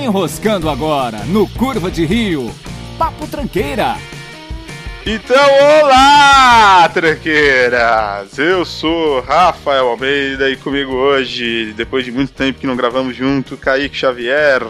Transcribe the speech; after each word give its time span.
Enroscando 0.00 0.70
agora 0.70 1.18
no 1.26 1.46
Curva 1.46 1.90
de 1.90 2.06
Rio. 2.06 2.50
Papo 2.96 3.26
Tranqueira. 3.26 3.96
Então, 5.04 5.36
olá, 5.82 6.88
tranqueiras! 6.88 8.38
Eu 8.38 8.64
sou 8.64 9.20
Rafael 9.20 9.88
Almeida 9.88 10.48
e 10.48 10.56
comigo 10.56 10.92
hoje, 10.92 11.74
depois 11.76 12.04
de 12.04 12.12
muito 12.12 12.32
tempo 12.32 12.58
que 12.58 12.66
não 12.66 12.76
gravamos 12.76 13.14
junto, 13.14 13.58
Kaique 13.58 13.96
Xavier. 13.96 14.62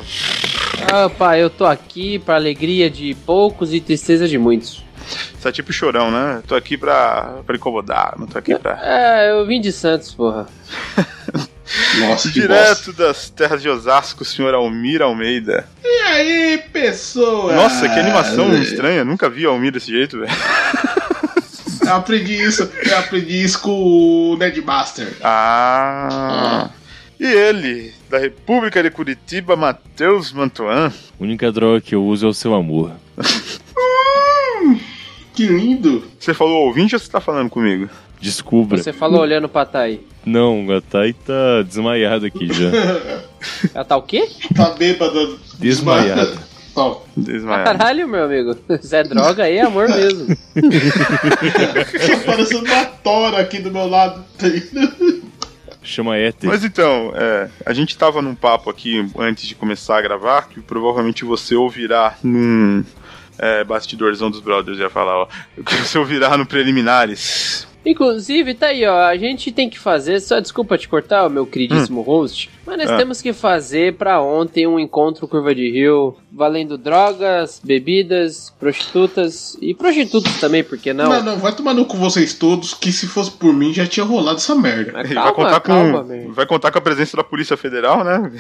Opa, 1.05 1.39
eu 1.39 1.49
tô 1.49 1.65
aqui 1.65 2.19
pra 2.19 2.35
alegria 2.35 2.91
de 2.91 3.15
poucos 3.25 3.73
e 3.73 3.81
tristeza 3.81 4.27
de 4.27 4.37
muitos. 4.37 4.85
Você 5.39 5.49
é 5.49 5.53
tipo 5.53 5.73
chorão, 5.73 6.11
né? 6.11 6.43
Tô 6.47 6.57
aqui 6.57 6.77
pra, 6.77 7.41
pra 7.47 7.57
incomodar, 7.57 8.15
não 8.19 8.27
tô 8.27 8.37
aqui 8.37 8.57
pra. 8.57 8.79
É, 8.83 9.31
eu 9.31 9.47
vim 9.47 9.61
de 9.61 9.71
Santos, 9.71 10.13
porra. 10.13 10.47
Nossa, 12.01 12.29
que 12.29 12.41
Direto 12.41 12.87
bosta. 12.87 12.93
das 12.93 13.31
terras 13.31 13.63
de 13.63 13.69
Osasco, 13.69 14.23
o 14.23 14.27
senhor 14.27 14.55
Almir 14.55 15.03
Almeida. 15.03 15.69
E 15.85 16.03
aí, 16.03 16.59
pessoa? 16.73 17.53
Nossa, 17.55 17.89
que 17.89 17.99
animação 17.99 18.53
estranha, 18.61 19.05
nunca 19.05 19.29
vi 19.31 19.45
Almir 19.45 19.73
desse 19.73 19.91
jeito, 19.91 20.19
velho. 20.19 20.33
Eu 21.83 21.95
aprendi 21.97 22.35
isso, 22.41 22.71
eu 22.85 22.99
aprendi 22.99 23.43
isso 23.43 23.59
com 23.61 23.73
o 23.73 24.37
Nedmaster. 24.37 25.09
Ah. 25.25 26.71
E 27.19 27.25
ele, 27.27 27.93
da 28.09 28.17
República 28.19 28.81
de 28.81 28.91
Curitiba, 28.91 29.57
Matheus 29.57 30.31
Mantuan. 30.33 30.89
A 30.89 31.23
única 31.23 31.51
droga 31.51 31.81
que 31.81 31.95
eu 31.95 32.05
uso 32.05 32.27
é 32.27 32.29
o 32.29 32.35
seu 32.35 32.55
amor. 32.55 32.93
Que 35.35 35.47
lindo. 35.47 36.05
Você 36.19 36.33
falou 36.33 36.67
ouvinte 36.67 36.95
ou 36.95 37.01
você 37.01 37.11
tá 37.11 37.21
falando 37.21 37.51
comigo? 37.51 37.89
Descubra. 38.21 38.77
Você 38.77 38.93
falou 38.93 39.21
olhando 39.21 39.49
pra 39.49 39.65
Thay. 39.65 40.07
Não, 40.25 40.67
a 40.71 40.81
Thay 40.81 41.15
tá 41.15 41.63
desmaiada 41.63 42.27
aqui 42.27 42.53
já. 42.53 42.71
Ela 43.75 43.85
tá 43.85 43.97
o 43.97 44.03
quê? 44.03 44.29
Tá 44.55 44.71
bêbada. 44.71 45.37
Desmaiada. 45.59 46.51
Ó, 46.77 47.01
Desmaiado. 47.17 47.79
Caralho, 47.79 48.07
meu 48.07 48.25
amigo. 48.25 48.57
Isso 48.81 48.95
é 48.95 49.03
droga 49.03 49.45
aí, 49.45 49.57
é 49.57 49.63
amor 49.63 49.89
mesmo. 49.89 50.27
tá 50.29 52.17
parecendo 52.25 52.65
uma 52.65 52.85
tora 52.85 53.41
aqui 53.41 53.59
do 53.59 53.73
meu 53.73 53.89
lado. 53.89 54.25
Chama 55.83 56.17
Éter. 56.17 56.49
Mas 56.49 56.63
então, 56.63 57.13
é, 57.17 57.49
a 57.67 57.73
gente 57.73 57.97
tava 57.97 58.23
num 58.23 58.35
papo 58.35 58.71
aqui 58.71 59.05
antes 59.19 59.49
de 59.49 59.55
começar 59.55 59.99
a 59.99 60.03
gravar, 60.03 60.49
que 60.49 60.61
provavelmente 60.61 61.25
você 61.25 61.57
ouvirá 61.57 62.17
num 62.23 62.85
é, 63.39 63.65
bastidorzão 63.65 64.31
dos 64.31 64.41
brothers, 64.41 64.79
ia 64.79 64.91
falar, 64.91 65.23
ó. 65.23 65.29
Que 65.65 65.75
você 65.83 65.99
ouvirá 65.99 66.37
no 66.37 66.47
preliminares. 66.47 67.67
Inclusive, 67.85 68.53
tá 68.55 68.67
aí, 68.67 68.85
ó. 68.85 69.07
A 69.07 69.17
gente 69.17 69.51
tem 69.51 69.69
que 69.71 69.79
fazer. 69.79 70.21
Só 70.21 70.39
desculpa 70.39 70.77
te 70.77 70.87
cortar, 70.89 71.29
meu 71.31 71.47
queridíssimo 71.47 72.03
host. 72.03 72.51
Mas 72.67 72.77
nós 72.77 72.91
Ah. 72.91 72.97
temos 72.99 73.23
que 73.23 73.33
fazer 73.33 73.95
pra 73.95 74.21
ontem 74.21 74.67
um 74.67 74.79
encontro 74.79 75.27
Curva 75.27 75.55
de 75.55 75.71
Rio 75.71 76.15
valendo 76.31 76.77
drogas, 76.77 77.61
bebidas, 77.65 78.53
prostitutas 78.61 79.57
e 79.63 79.75
prostitutos 79.75 80.39
também, 80.39 80.63
por 80.63 80.77
que 80.79 80.93
não? 80.93 81.09
Não, 81.09 81.23
não, 81.23 81.37
vai 81.39 81.53
tomar 81.55 81.73
no 81.73 81.87
cu 81.87 81.97
vocês 81.97 82.35
todos, 82.35 82.75
que 82.75 82.93
se 82.93 83.07
fosse 83.07 83.31
por 83.31 83.53
mim 83.55 83.73
já 83.73 83.87
tinha 83.87 84.05
rolado 84.05 84.37
essa 84.37 84.55
merda. 84.55 84.93
Mas 84.93 85.09
calma, 85.13 85.23
vai 85.25 85.33
contar 85.35 85.61
calma, 85.61 86.05
com 86.05 86.33
vai 86.33 86.47
contar 86.47 86.71
com 86.71 86.79
a 86.79 86.83
presença 86.83 87.17
da 87.17 87.25
Polícia 87.25 87.57
Federal, 87.57 88.05
né? 88.05 88.31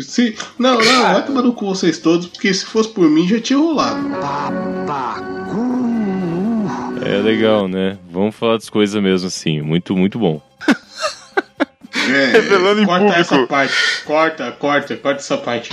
Se, 0.00 0.36
não, 0.58 0.78
não, 0.78 1.02
vai 1.02 1.24
tomar 1.24 1.42
no 1.42 1.52
cu 1.52 1.66
vocês 1.66 1.98
todos, 1.98 2.26
porque 2.26 2.52
se 2.52 2.64
fosse 2.64 2.88
por 2.88 3.08
mim 3.08 3.28
já 3.28 3.40
tinha 3.40 3.58
rolado. 3.58 4.00
É 7.04 7.18
legal, 7.18 7.68
né? 7.68 7.98
Vamos 8.10 8.34
falar 8.34 8.54
das 8.54 8.68
coisas 8.70 9.00
mesmo 9.02 9.28
assim. 9.28 9.60
Muito, 9.60 9.96
muito 9.96 10.18
bom. 10.18 10.40
É, 12.08 12.26
Revelando 12.32 12.82
em 12.82 12.86
corta 12.86 13.04
público. 13.06 13.20
essa 13.20 13.46
parte. 13.46 13.74
Corta, 14.04 14.52
corta, 14.52 14.96
corta 14.96 15.20
essa 15.20 15.38
parte. 15.38 15.70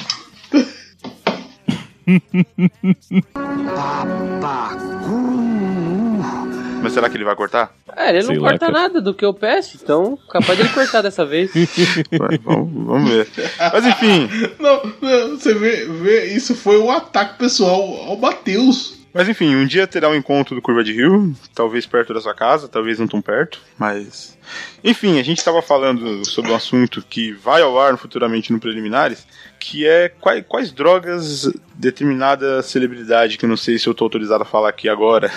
Mas 6.82 6.94
será 6.94 7.10
que 7.10 7.18
ele 7.18 7.24
vai 7.24 7.36
cortar? 7.36 7.72
É, 7.96 8.10
ele 8.10 8.20
não 8.20 8.28
Sei 8.28 8.40
lá, 8.40 8.50
corta 8.50 8.66
cara. 8.66 8.72
nada 8.82 9.02
do 9.02 9.14
que 9.14 9.24
eu 9.24 9.34
peço, 9.34 9.78
então 9.82 10.18
capaz 10.30 10.58
dele 10.58 10.70
cortar 10.70 11.02
dessa 11.04 11.24
vez. 11.26 11.52
Vai, 12.18 12.38
vamos, 12.44 12.86
vamos 12.86 13.10
ver. 13.12 13.28
Mas 13.72 13.86
enfim, 13.86 14.28
Não, 14.60 14.82
não, 15.02 15.30
você 15.38 15.54
vê, 15.54 15.86
vê, 15.86 16.26
isso 16.34 16.56
foi 16.56 16.80
um 16.80 16.90
ataque 16.90 17.38
pessoal 17.38 17.82
ao 18.08 18.18
Matheus. 18.18 19.01
Mas 19.14 19.28
enfim, 19.30 19.56
um 19.56 19.66
dia 19.66 19.86
terá 19.88 20.10
um 20.10 20.16
encontro 20.16 20.56
do 20.56 20.62
Curva 20.62 20.84
de 20.84 20.94
Rio, 20.94 21.34
talvez 21.54 21.86
perto 21.86 22.14
da 22.14 22.22
sua 22.22 22.34
casa, 22.34 22.68
talvez 22.68 23.00
não 23.00 23.08
tão 23.08 23.22
perto, 23.22 23.60
mas 23.78 24.38
enfim, 24.84 25.20
a 25.20 25.24
gente 25.24 25.38
estava 25.40 25.62
falando 25.62 26.26
sobre 26.26 26.52
um 26.52 26.56
assunto 26.56 27.04
que 27.10 27.32
vai 27.32 27.62
ao 27.62 27.80
ar 27.80 27.98
futuramente 27.98 28.52
no 28.52 28.60
preliminares, 28.60 29.26
que 29.60 29.88
é 29.88 30.10
quais, 30.10 30.44
quais 30.48 30.72
drogas 30.72 31.52
determinada 31.76 32.62
celebridade, 32.64 33.38
que 33.38 33.46
eu 33.46 33.50
não 33.50 33.58
sei 33.58 33.78
se 33.78 33.88
eu 33.88 33.94
tô 33.94 34.04
autorizado 34.06 34.44
a 34.44 34.46
falar 34.46 34.70
aqui 34.70 34.90
agora, 34.90 35.32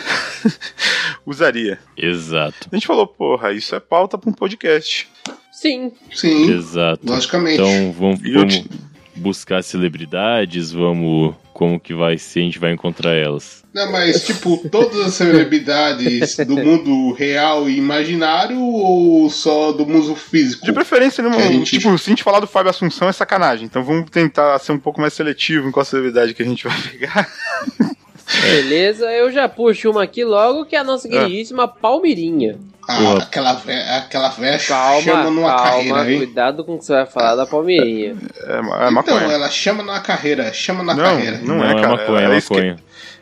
usaria. 1.27 1.79
Exato. 1.97 2.69
A 2.71 2.77
gente 2.77 2.87
falou, 2.87 3.07
porra, 3.07 3.53
isso 3.53 3.75
é 3.75 3.81
pauta 3.81 4.17
para 4.19 4.31
um 4.31 4.33
podcast. 4.33 5.09
Sim, 5.53 5.93
Sim, 6.13 6.51
Exato. 6.53 7.01
logicamente. 7.07 7.61
Então 7.63 7.93
vamos, 7.93 8.21
vamos 8.33 8.55
te- 8.59 8.69
buscar 9.17 9.63
celebridades, 9.63 10.73
vamos. 10.73 11.35
Como 11.55 11.79
que 11.81 11.95
vai 11.95 12.19
ser, 12.19 12.41
a 12.41 12.43
gente 12.43 12.59
vai 12.59 12.73
encontrar 12.73 13.13
elas. 13.15 13.63
Não, 13.73 13.91
mas 13.91 14.25
tipo, 14.27 14.59
todas 14.71 15.01
as 15.01 15.15
celebridades 15.15 16.37
do 16.47 16.57
mundo 16.57 17.13
real 17.13 17.69
e 17.69 17.77
imaginário 17.79 18.61
ou 18.61 19.31
só 19.31 19.73
do 19.73 19.87
mundo 19.87 20.15
físico? 20.17 20.65
De 20.65 20.73
preferência, 20.73 21.25
a 21.27 21.41
gente- 21.41 21.79
tipo, 21.79 21.97
se 21.97 22.11
a 22.11 22.11
gente 22.11 22.23
falar 22.25 22.41
do 22.41 22.47
Fábio 22.49 22.71
Assunção 22.71 23.09
é 23.09 23.13
sacanagem. 23.13 23.67
Então 23.67 23.83
vamos 23.85 24.11
tentar 24.11 24.59
ser 24.59 24.73
um 24.73 24.79
pouco 24.79 25.01
mais 25.01 25.13
seletivo 25.15 25.69
em 25.69 25.71
qual 25.71 25.85
celebridade 25.85 26.35
que 26.35 26.43
a 26.43 26.47
gente 26.47 26.65
vai 26.67 26.77
pegar. 26.83 27.29
beleza. 28.43 29.07
Eu 29.13 29.31
já 29.31 29.49
puxo 29.49 29.91
uma 29.91 30.03
aqui 30.05 30.25
logo, 30.25 30.65
que 30.65 30.77
é 30.77 30.79
a 30.79 30.85
nossa 30.85 31.09
queridíssima 31.09 31.67
Palmeirinha. 31.69 32.59
Ah, 32.87 33.15
aquela 33.23 33.55
velha, 33.55 33.97
aquela 33.97 34.29
velha 34.29 34.59
Calma, 34.59 35.01
chama 35.03 35.31
numa 35.31 35.57
calma, 35.57 35.95
carreira, 35.95 36.11
hein? 36.13 36.19
cuidado 36.19 36.65
com 36.65 36.75
o 36.75 36.79
que 36.79 36.85
você 36.85 36.93
vai 36.93 37.07
falar 37.07 37.35
da 37.35 37.47
Palmeirinha. 37.47 38.15
É, 38.47 38.53
é 38.53 38.59
Então, 38.59 38.91
maconha. 38.93 39.33
ela 39.33 39.49
chama 39.49 39.83
na 39.83 40.01
carreira, 40.01 40.53
chama 40.53 40.83
na 40.83 40.95
Não, 40.95 41.03
carreira. 41.05 41.39
não, 41.43 41.65
é, 41.65 41.75
cara. 41.77 41.89
maconha, 41.89 42.21
ela, 42.21 42.35
é 42.35 42.39
esque- 42.39 42.55
maconha. 42.55 42.77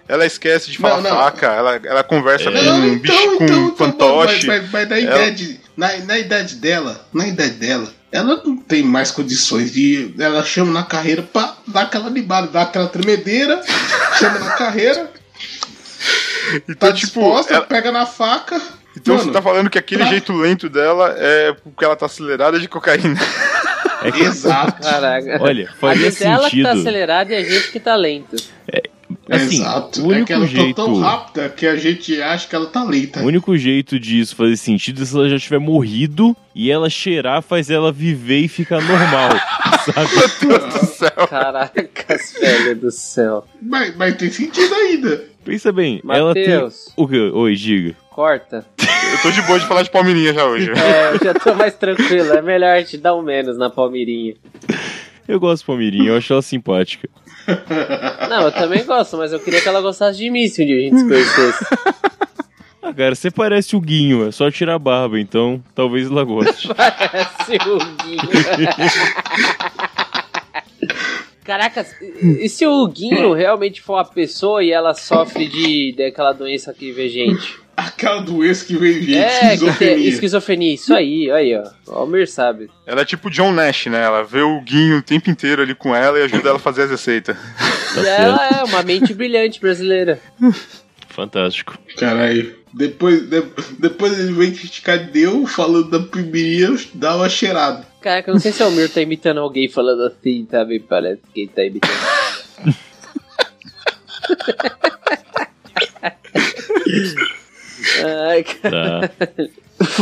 ela 0.08 0.26
esquece 0.26 0.68
de 0.68 0.78
falar 0.78 1.00
Não, 1.00 1.10
não. 1.10 1.16
faca, 1.16 1.46
ela, 1.46 1.80
ela 1.84 2.02
conversa 2.02 2.48
É. 2.48 2.52
com 2.52 2.64
Não, 2.64 2.76
um 2.88 2.98
bicho 2.98 3.36
com 3.38 3.44
então, 3.44 3.76
fantoche. 3.76 4.46
Mas, 4.48 4.62
mas- 4.62 4.70
mas 4.72 4.88
na, 4.88 4.98
Ela- 4.98 5.16
idade, 5.22 5.60
na, 5.76 5.96
na 5.98 6.18
idade 6.18 6.56
dela, 6.56 7.06
na 7.14 7.28
idade 7.28 7.50
dela, 7.52 7.86
ela 8.12 8.42
não 8.44 8.56
tem 8.56 8.82
mais 8.82 9.10
condições 9.10 9.72
de. 9.72 10.14
Ela 10.18 10.44
chama 10.44 10.70
na 10.72 10.82
carreira 10.84 11.22
pra 11.22 11.56
dar 11.66 11.82
aquela 11.82 12.06
animada, 12.06 12.46
dar 12.48 12.62
aquela 12.62 12.86
tremedeira, 12.88 13.60
chama 14.18 14.38
na 14.38 14.50
carreira, 14.52 15.10
então, 16.68 16.74
tá 16.90 16.92
tipo, 16.92 17.20
disposta, 17.20 17.54
ela- 17.54 17.64
pega 17.66 17.90
na 17.90 18.04
faca. 18.06 18.60
então 18.96 19.14
Mano, 19.16 19.26
você 19.28 19.32
tá 19.32 19.40
falando 19.42 19.70
que 19.70 19.78
aquele 19.78 20.02
pra- 20.02 20.10
jeito 20.10 20.32
lento 20.32 20.68
dela 20.68 21.14
é 21.16 21.52
porque 21.64 21.84
ela 21.84 21.96
tá 21.96 22.06
acelerada 22.06 22.58
de 22.60 22.68
cocaína. 22.68 23.18
É 24.02 24.10
que, 24.10 24.20
Exato. 24.22 24.82
Caraca. 24.82 25.38
olha, 25.40 25.70
a 25.70 25.72
faria 25.74 26.10
gente 26.10 26.24
ela 26.24 26.50
que 26.50 26.62
tá 26.62 26.72
acelerada 26.72 27.32
e 27.32 27.36
a 27.36 27.44
gente 27.44 27.70
que 27.70 27.78
tá 27.80 27.94
lento. 27.94 28.36
Assim, 29.34 29.60
Exato. 29.62 30.00
o 30.02 30.04
é 30.04 30.14
único 30.16 30.26
que 30.26 30.32
ela 30.32 30.46
jeito- 30.46 30.74
tá 30.76 30.84
tão 30.84 30.98
rápida 31.00 31.48
que 31.48 31.66
a 31.66 31.76
gente 31.76 32.20
acha 32.20 32.46
que 32.46 32.54
ela 32.54 32.66
tá 32.66 32.84
lenta. 32.84 33.20
O 33.20 33.24
único 33.26 33.56
jeito 33.56 33.98
disso 33.98 34.36
fazer 34.36 34.56
sentido 34.56 35.02
é 35.02 35.06
se 35.06 35.14
ela 35.16 35.28
já 35.28 35.38
tiver 35.38 35.58
morrido 35.58 36.36
e 36.54 36.70
ela 36.70 36.90
cheirar 36.90 37.40
faz 37.42 37.70
ela 37.70 37.90
viver 37.90 38.40
e 38.40 38.48
ficar 38.48 38.80
normal, 38.82 39.30
sabe? 39.86 40.46
Meu 40.46 40.58
Deus 40.58 40.74
do 40.74 40.86
céu. 40.86 41.26
Caracas, 41.28 42.34
velho 42.40 42.76
do 42.76 42.90
céu. 42.90 43.44
Mas, 43.60 43.96
mas 43.96 44.14
tem 44.16 44.30
sentido 44.30 44.74
ainda. 44.74 45.24
Pensa 45.44 45.72
bem, 45.72 46.00
ela 46.08 46.34
tem. 46.34 46.44
O 46.96 47.08
que? 47.08 47.18
Oi, 47.18 47.54
diga. 47.56 47.96
corta. 48.10 48.64
Eu 48.78 49.18
tô 49.22 49.30
de 49.30 49.42
boa 49.42 49.58
de 49.58 49.66
falar 49.66 49.82
de 49.82 49.90
Palmeirinha 49.90 50.32
já 50.32 50.44
hoje. 50.46 50.70
É, 50.70 51.14
eu 51.14 51.18
já 51.24 51.34
tô 51.34 51.54
mais 51.54 51.74
tranquilo. 51.74 52.32
É 52.32 52.40
melhor 52.42 52.76
a 52.76 52.80
gente 52.80 52.96
dar 52.98 53.14
um 53.14 53.22
menos 53.22 53.58
na 53.58 53.68
Palmeirinha. 53.68 54.34
Eu 55.26 55.38
gosto 55.40 55.62
de 55.62 55.66
Palmeirinha, 55.66 56.08
eu 56.10 56.16
acho 56.16 56.32
ela 56.32 56.42
simpática. 56.42 57.08
Não, 58.28 58.42
eu 58.42 58.52
também 58.52 58.84
gosto, 58.84 59.16
mas 59.16 59.32
eu 59.32 59.40
queria 59.40 59.60
que 59.60 59.68
ela 59.68 59.80
gostasse 59.80 60.18
de 60.18 60.30
mim 60.30 60.48
se 60.48 60.62
um 60.62 60.66
dia 60.66 60.76
a 60.76 60.80
gente 60.80 60.98
se 60.98 61.08
conhecesse. 61.08 61.64
Ah, 62.82 62.92
cara, 62.92 63.14
você 63.14 63.30
parece 63.30 63.76
o 63.76 63.80
Guinho, 63.80 64.26
é 64.26 64.32
só 64.32 64.50
tirar 64.50 64.74
a 64.74 64.78
barba, 64.78 65.18
então 65.18 65.62
talvez 65.74 66.10
ela 66.10 66.24
goste. 66.24 66.66
Parece 66.74 67.56
o 67.68 67.78
Guinho. 68.04 68.22
Caraca, 71.44 71.86
e 72.20 72.48
se 72.48 72.66
o 72.66 72.86
Guinho 72.88 73.32
realmente 73.32 73.80
for 73.80 73.94
uma 73.94 74.04
pessoa 74.04 74.64
e 74.64 74.72
ela 74.72 74.94
sofre 74.94 75.48
de 75.48 75.94
daquela 75.96 76.32
doença 76.32 76.74
que 76.74 76.90
vê 76.90 77.08
gente? 77.08 77.61
Aquela 77.76 78.20
doença 78.20 78.64
que 78.66 78.76
vem 78.76 79.00
gente, 79.00 79.14
É, 79.16 79.30
que 79.30 79.38
tem 79.38 79.54
esquizofrenia. 79.56 80.08
esquizofrenia. 80.08 80.74
Isso 80.74 80.94
aí, 80.94 81.30
aí, 81.30 81.56
ó. 81.56 81.64
O 81.90 81.94
Almir 81.94 82.28
sabe. 82.28 82.70
Ela 82.86 83.00
é 83.00 83.04
tipo 83.04 83.30
John 83.30 83.50
Nash, 83.52 83.86
né? 83.86 84.02
Ela 84.04 84.22
vê 84.22 84.42
o 84.42 84.60
Guinho 84.60 84.98
o 84.98 85.02
tempo 85.02 85.30
inteiro 85.30 85.62
ali 85.62 85.74
com 85.74 85.94
ela 85.96 86.18
e 86.18 86.22
ajuda 86.22 86.50
ela 86.50 86.58
a 86.58 86.60
fazer 86.60 86.82
as 86.82 86.90
receitas. 86.90 87.36
Tá 87.94 88.00
ela 88.06 88.48
é 88.60 88.64
uma 88.64 88.82
mente 88.82 89.14
brilhante 89.14 89.58
brasileira. 89.60 90.20
Fantástico. 91.08 91.76
Caralho. 91.96 92.54
Depois, 92.74 93.22
de- 93.28 93.44
depois 93.78 94.18
ele 94.18 94.32
vem 94.32 94.50
criticar 94.52 94.98
Deus 94.98 95.50
falando 95.52 95.90
da 95.90 96.00
primeira, 96.00 96.74
dá 96.94 97.16
uma 97.16 97.28
cheirada. 97.28 97.86
Caraca, 98.00 98.30
eu 98.30 98.34
não 98.34 98.40
sei 98.40 98.50
se 98.52 98.62
é 98.62 98.66
o 98.66 98.70
Mir 98.70 98.88
tá 98.90 99.00
imitando 99.00 99.40
alguém 99.40 99.68
falando 99.68 100.02
assim, 100.04 100.46
sabe? 100.50 100.80
Parece 100.80 101.20
que 101.34 101.40
ele 101.42 101.50
tá 101.54 101.64
imitando. 101.64 101.92
Ai, 108.28 108.42
cara. 108.62 109.08
Tá. 109.08 109.28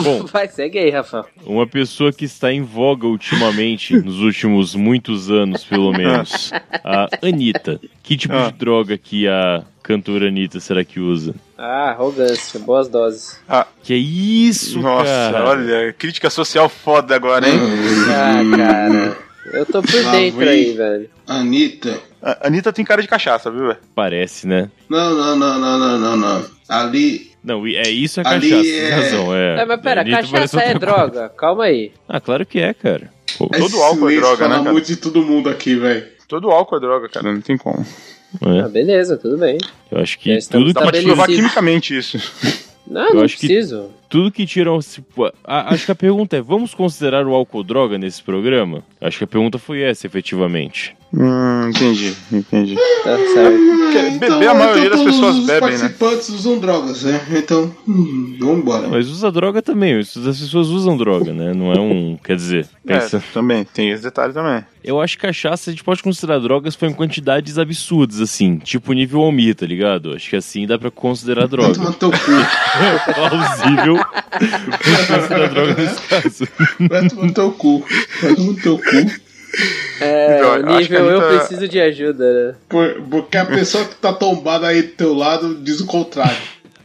Bom, 0.03 0.25
Vai, 0.31 0.47
segue 0.49 0.79
aí, 0.79 0.91
Rafael. 0.91 1.27
uma 1.47 1.67
pessoa 1.67 2.13
que 2.13 2.25
está 2.27 2.53
em 2.53 2.63
voga 2.63 3.07
ultimamente, 3.07 3.95
nos 3.97 4.21
últimos 4.21 4.75
muitos 4.75 5.31
anos, 5.31 5.65
pelo 5.65 5.91
menos, 5.93 6.51
a 6.85 7.09
Anitta. 7.27 7.81
Que 8.03 8.17
tipo 8.17 8.35
Ah. 8.35 8.47
de 8.51 8.59
droga 8.59 8.99
que 8.99 9.27
a 9.27 9.63
cantora 9.83 10.29
Anitta 10.29 10.61
será 10.61 10.85
que 10.85 11.01
usa? 11.01 11.35
Ah, 11.57 11.91
arrogância, 11.91 12.61
boas 12.61 12.89
doses. 12.89 13.41
Que 13.83 13.95
é 13.95 13.97
isso, 13.97 14.81
Nossa, 14.81 15.05
cara? 15.33 15.45
olha, 15.49 15.93
crítica 15.95 16.29
social 16.31 16.69
foda 16.69 17.15
agora, 17.17 17.49
hein? 17.49 17.59
Ah, 18.09 18.57
cara. 18.57 19.17
Eu 19.53 19.67
tô 19.67 19.83
por 19.83 20.05
Lá 20.05 20.13
dentro 20.13 20.39
vem. 20.39 20.49
aí, 20.49 20.73
velho. 20.75 21.11
Anitta. 21.27 21.99
A 22.23 22.47
Anitta 22.47 22.73
tem 22.73 22.85
cara 22.85 23.01
de 23.03 23.09
cachaça, 23.09 23.51
viu, 23.51 23.67
velho? 23.69 23.79
Parece, 23.95 24.47
né? 24.47 24.71
Não, 24.89 25.15
não, 25.15 25.37
não, 25.37 25.59
não, 25.59 25.79
não, 25.79 25.99
não, 25.99 26.17
não. 26.17 26.45
Ali. 26.69 27.30
Não, 27.43 27.67
é 27.67 27.89
isso 27.89 28.21
é 28.21 28.27
Ali 28.27 28.51
cachaça, 28.51 28.69
é- 28.69 28.81
tem 28.81 28.91
razão, 28.91 29.35
é. 29.35 29.63
É, 29.63 29.65
mas 29.65 29.81
pera, 29.81 30.05
cachaça 30.05 30.59
é 30.61 30.65
coisa. 30.65 30.79
droga. 30.79 31.29
Calma 31.31 31.65
aí. 31.65 31.93
Ah, 32.09 32.21
claro 32.21 32.45
que 32.45 32.59
é, 32.61 32.75
cara. 32.75 33.11
Pô, 33.39 33.47
Todo 33.49 33.65
esse 33.67 33.83
álcool 33.83 34.11
é 34.11 34.17
droga, 34.17 34.49
né, 34.49 34.59
cara? 34.59 34.73
muito 34.73 34.87
de 34.87 34.97
todo 34.97 35.23
mundo 35.23 35.49
aqui, 35.49 35.75
velho. 35.77 36.07
Todo 36.29 36.51
álcool 36.51 36.77
é 36.77 36.81
droga, 36.81 37.09
cara, 37.09 37.33
não 37.33 37.41
tem 37.41 37.57
como. 37.57 37.85
é, 38.43 38.61
Ah, 38.61 38.69
beleza, 38.69 39.17
tudo 39.17 39.39
bem. 39.39 39.59
eu 39.91 39.99
acho 40.01 40.19
que 40.19 40.39
tudo 40.49 40.73
Dá 40.73 40.83
pra 40.83 40.93
te 40.93 41.03
provar 41.03 41.27
quimicamente 41.27 41.97
isso. 41.97 42.19
Não, 42.87 43.09
Eu 43.09 43.15
não 43.15 43.23
acho 43.25 43.37
que- 43.39 43.47
preciso. 43.47 43.91
Tudo 44.11 44.33
que 44.33 44.45
tiram. 44.45 44.79
tipo, 44.81 45.33
acho 45.45 45.87
que 45.87 45.93
a 45.93 45.95
pergunta 45.95 46.37
é: 46.37 46.43
vamos 46.43 46.75
considerar 46.75 47.27
o 47.27 47.33
álcool 47.33 47.63
droga 47.63 47.97
nesse 47.97 48.23
programa? 48.23 48.83
Acho 49.01 49.19
que 49.19 49.25
a 49.25 49.29
pergunta 49.29 49.57
foi 49.57 49.81
essa, 49.81 50.07
efetivamente. 50.07 50.95
Hum, 51.13 51.69
entendi, 51.69 52.15
entendi. 52.31 52.77
Tá 53.03 53.17
certo. 53.17 53.59
Porque 53.59 54.19
beber 54.19 54.49
a 54.49 54.55
maioria 54.55 54.91
das 54.91 55.01
todos 55.01 55.15
pessoas 55.15 55.37
os 55.39 55.47
bebem, 55.47 55.71
né? 55.71 55.79
participantes 55.79 56.29
usam 56.29 56.59
drogas, 56.59 57.03
né? 57.03 57.21
Então, 57.33 57.75
hum, 57.89 58.37
vambora. 58.39 58.89
Mas 58.89 59.09
usa 59.09 59.31
droga 59.33 59.61
também, 59.61 59.99
as 59.99 60.13
pessoas 60.13 60.69
usam 60.69 60.97
droga, 60.97 61.33
né? 61.33 61.53
Não 61.53 61.73
é 61.73 61.81
um. 61.81 62.17
Quer 62.23 62.37
dizer, 62.37 62.69
pensa. 62.85 63.17
É, 63.17 63.23
também, 63.33 63.65
tem 63.65 63.91
esse 63.91 64.05
detalhe 64.05 64.33
também. 64.33 64.65
Eu 64.83 65.01
acho 65.01 65.17
que 65.17 65.27
cachaça 65.27 65.71
a 65.71 65.73
gente 65.73 65.85
pode 65.85 66.03
considerar 66.03 66.39
drogas 66.39 66.75
foi 66.75 66.89
em 66.89 66.95
quantidades 66.95 67.59
absurdas, 67.59 68.21
assim. 68.21 68.59
Tipo 68.59 68.93
nível 68.93 69.21
Almir, 69.21 69.55
tá 69.55 69.67
ligado? 69.67 70.15
Acho 70.15 70.31
que 70.31 70.37
assim 70.37 70.67
dá 70.67 70.79
pra 70.79 70.91
considerar 70.91 71.47
droga. 71.47 71.75
tomar 71.75 71.93
teu 71.95 72.11
cu. 72.11 72.17
Plausível. 73.15 74.00
considerar 75.07 75.49
droga 75.49 75.75
nesse 75.75 76.01
caso. 76.03 76.49
Vai 76.89 77.09
tomar 77.09 77.33
teu 77.33 77.53
cu. 77.53 77.85
Vai 78.23 78.35
tomar 78.35 78.63
teu 78.63 78.79
cu. 78.79 79.31
É, 80.01 80.39
Então, 80.39 80.77
nível 80.79 81.07
eu 81.11 81.21
Anitta- 81.21 81.39
preciso 81.39 81.69
de 81.69 81.81
ajuda, 81.81 82.33
né? 82.33 82.55
Por- 82.69 83.03
Porque 83.11 83.37
a 83.37 83.45
pessoa 83.45 83.85
que 83.85 83.97
tá 83.97 84.13
tombada 84.13 84.69
aí 84.69 84.83
do 84.83 84.93
teu 84.93 85.13
lado 85.15 85.57
diz 85.57 85.81
o 85.81 85.87
contrário. 85.87 86.37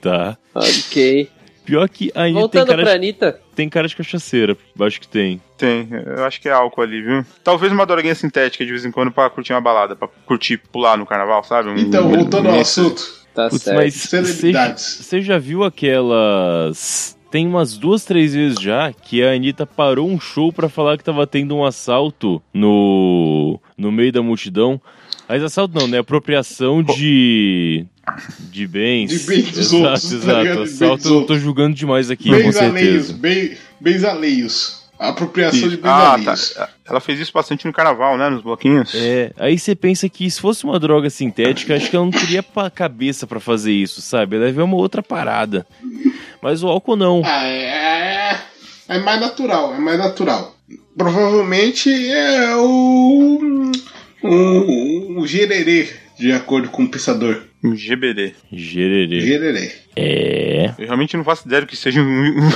Tá. 0.02 0.38
Ok. 0.54 1.30
Pior 1.64 1.88
que 1.90 2.12
a 2.14 2.22
Anitta 2.24 2.34
tem 2.34 2.34
Voltando 2.42 2.68
cara, 2.68 2.82
pra 2.84 2.92
de, 2.92 2.98
Anitta. 2.98 3.40
tem 3.56 3.70
cara 3.70 3.88
de 3.88 3.96
cachaceira. 3.96 4.56
Acho 4.80 5.00
que 5.02 5.08
tem. 5.08 5.42
Tem, 5.58 5.88
eu 6.16 6.24
acho 6.26 6.40
que 6.42 6.48
é 6.48 6.52
álcool 6.52 6.82
ali, 6.82 7.02
viu? 7.02 7.26
Talvez 7.44 7.72
uma 7.72 7.86
droguinha 7.88 8.14
sintética 8.14 8.64
de 8.64 8.70
vez 8.72 8.86
em 8.86 8.92
quando 8.92 9.12
pra 9.12 9.30
curtir 9.32 9.54
uma 9.54 9.62
balada, 9.62 9.96
pra 9.96 10.08
curtir 10.28 10.58
pular 10.72 10.96
no 10.98 11.06
carnaval, 11.08 11.44
sabe? 11.44 11.70
Um- 11.70 11.78
Então, 11.78 12.08
um- 12.08 12.16
voltando 12.18 12.50
ao 12.50 12.56
um- 12.58 12.62
assunto. 12.62 13.25
Tá 13.36 13.50
Putz, 13.50 13.64
certo. 13.64 13.76
mas 13.76 13.94
você 13.94 14.08
Celebridades. 14.08 15.00
você 15.02 15.22
já 15.22 15.38
viu 15.38 15.64
aquelas. 15.64 17.16
Tem 17.30 17.46
umas 17.46 17.78
duas, 17.78 18.06
três 18.06 18.34
vezes 18.34 18.58
já 18.62 18.94
que 18.94 19.22
a 19.22 19.34
Anitta 19.34 19.66
parou 19.66 20.10
um 20.10 20.18
show 20.20 20.54
pra 20.54 20.70
falar 20.70 20.98
que 20.98 21.04
tava 21.04 21.28
tendo 21.28 21.54
um 21.56 21.66
assalto 21.66 22.42
no, 22.54 23.60
no 23.78 23.92
meio 23.92 24.12
da 24.14 24.22
multidão. 24.22 24.80
Mas 25.28 25.44
assalto 25.44 25.78
não, 25.78 25.86
né? 25.88 25.98
Apropriação 25.98 26.82
de. 26.82 27.86
De 28.52 28.66
bens. 28.68 29.10
De 29.10 29.20
bens 29.28 29.52
dos 29.52 29.58
exato, 29.74 29.76
outros, 29.78 30.10
tá 30.12 30.16
exato. 30.16 30.44
bens 30.46 30.60
Assalto 30.74 31.08
eu 31.08 31.14
não 31.16 31.24
tô 31.26 31.38
julgando 31.38 31.76
demais 31.76 32.10
aqui, 32.12 32.30
com 32.30 32.36
Bens 32.38 32.56
alheios. 32.56 33.08
certeza. 33.08 33.14
Bem, 33.20 33.58
bens 33.82 34.04
alheios. 34.06 34.85
Apropriação 34.98 35.68
de 35.68 35.78
bens 35.78 35.86
Ah, 35.90 36.18
tá. 36.24 36.70
Ela 36.88 37.00
fez 37.00 37.20
isso 37.20 37.32
bastante 37.34 37.66
no 37.66 37.74
carnaval, 37.74 38.18
né? 38.18 38.30
Nos 38.30 38.42
bloquinhos. 38.42 38.94
É, 38.96 39.32
aí 39.38 39.58
você 39.60 39.76
pensa 39.76 40.08
que 40.08 40.30
se 40.30 40.40
fosse 40.40 40.64
uma 40.64 40.80
droga 40.80 41.10
sintética, 41.10 41.76
acho 41.76 41.90
que 41.90 41.96
ela 41.96 42.06
não 42.06 42.12
teria 42.12 42.42
pa- 42.42 42.70
cabeça 42.70 43.28
pra 43.28 43.40
fazer 43.40 43.74
isso, 43.74 44.02
sabe? 44.02 44.36
Ela 44.38 44.46
ia 44.48 44.54
ver 44.54 44.62
uma 44.62 44.78
outra 44.78 45.04
parada. 45.04 45.66
Mas 46.42 46.64
o 46.64 46.68
álcool 46.68 46.96
não. 46.96 47.22
Ah, 47.26 47.46
é, 47.48 48.38
é 48.88 49.00
mais 49.00 49.20
natural, 49.20 49.74
é 49.74 49.80
mais 49.80 49.98
natural. 49.98 50.56
Provavelmente 50.98 51.90
é 52.12 52.56
o. 52.56 53.72
O, 54.24 55.20
o 55.22 55.28
gererê, 55.28 55.88
de 56.18 56.32
acordo 56.32 56.70
com 56.70 56.84
o 56.84 56.90
pensador. 56.90 57.44
Um 57.64 57.76
GBD. 57.76 58.34
Gererê. 58.52 59.20
Gererê. 59.22 59.72
É. 59.96 60.74
Eu 60.80 60.86
realmente 60.86 61.16
não 61.18 61.24
faço 61.24 61.48
ideia 61.48 61.62
do 61.62 61.68
que 61.68 61.76
seja 61.76 62.02
um, 62.02 62.50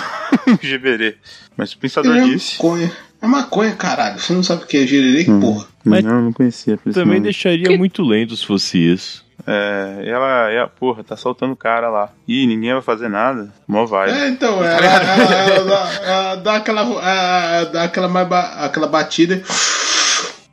GBD. 0.62 1.16
Mas 1.58 1.74
o 1.74 1.78
pensador 1.78 2.16
É 2.18 2.22
disse. 2.24 2.56
maconha. 2.58 2.92
É 3.22 3.28
maconha, 3.28 3.76
caralho. 3.76 4.18
Você 4.20 4.32
não 4.34 4.42
sabe 4.44 4.64
o 4.64 4.66
que 4.68 4.78
é 4.78 4.88
gererê? 4.88 5.26
Que 5.26 5.40
porra. 5.40 5.68
Mas 5.84 6.04
não, 6.04 6.22
não 6.22 6.32
conhecia. 6.34 6.78
Também 6.94 7.16
não. 7.18 7.24
deixaria 7.24 7.78
muito 7.78 8.02
lento 8.04 8.36
se 8.36 8.46
fosse 8.46 8.78
isso. 8.78 9.26
É, 9.48 10.04
ela, 10.06 10.52
ela, 10.52 10.68
porra, 10.68 11.04
tá 11.04 11.16
soltando 11.18 11.54
o 11.54 11.56
cara 11.58 11.90
lá. 11.90 12.10
Ih, 12.28 12.46
ninguém 12.46 12.74
vai 12.74 12.82
fazer 12.82 13.10
nada. 13.10 13.52
Mó 13.68 13.86
vai. 13.86 14.10
É, 14.12 14.30
então, 14.30 14.64
ela, 14.64 14.86
ela, 14.86 15.34
ela 15.34 15.66
dá, 15.66 15.92
ela 16.04 16.36
dá 16.36 16.56
aquela, 16.56 16.82
ela 16.82 17.66
dá 17.66 17.84
aquela, 17.84 18.08
mais 18.08 18.28
ba- 18.28 18.54
aquela 18.66 18.88
batida. 18.88 19.42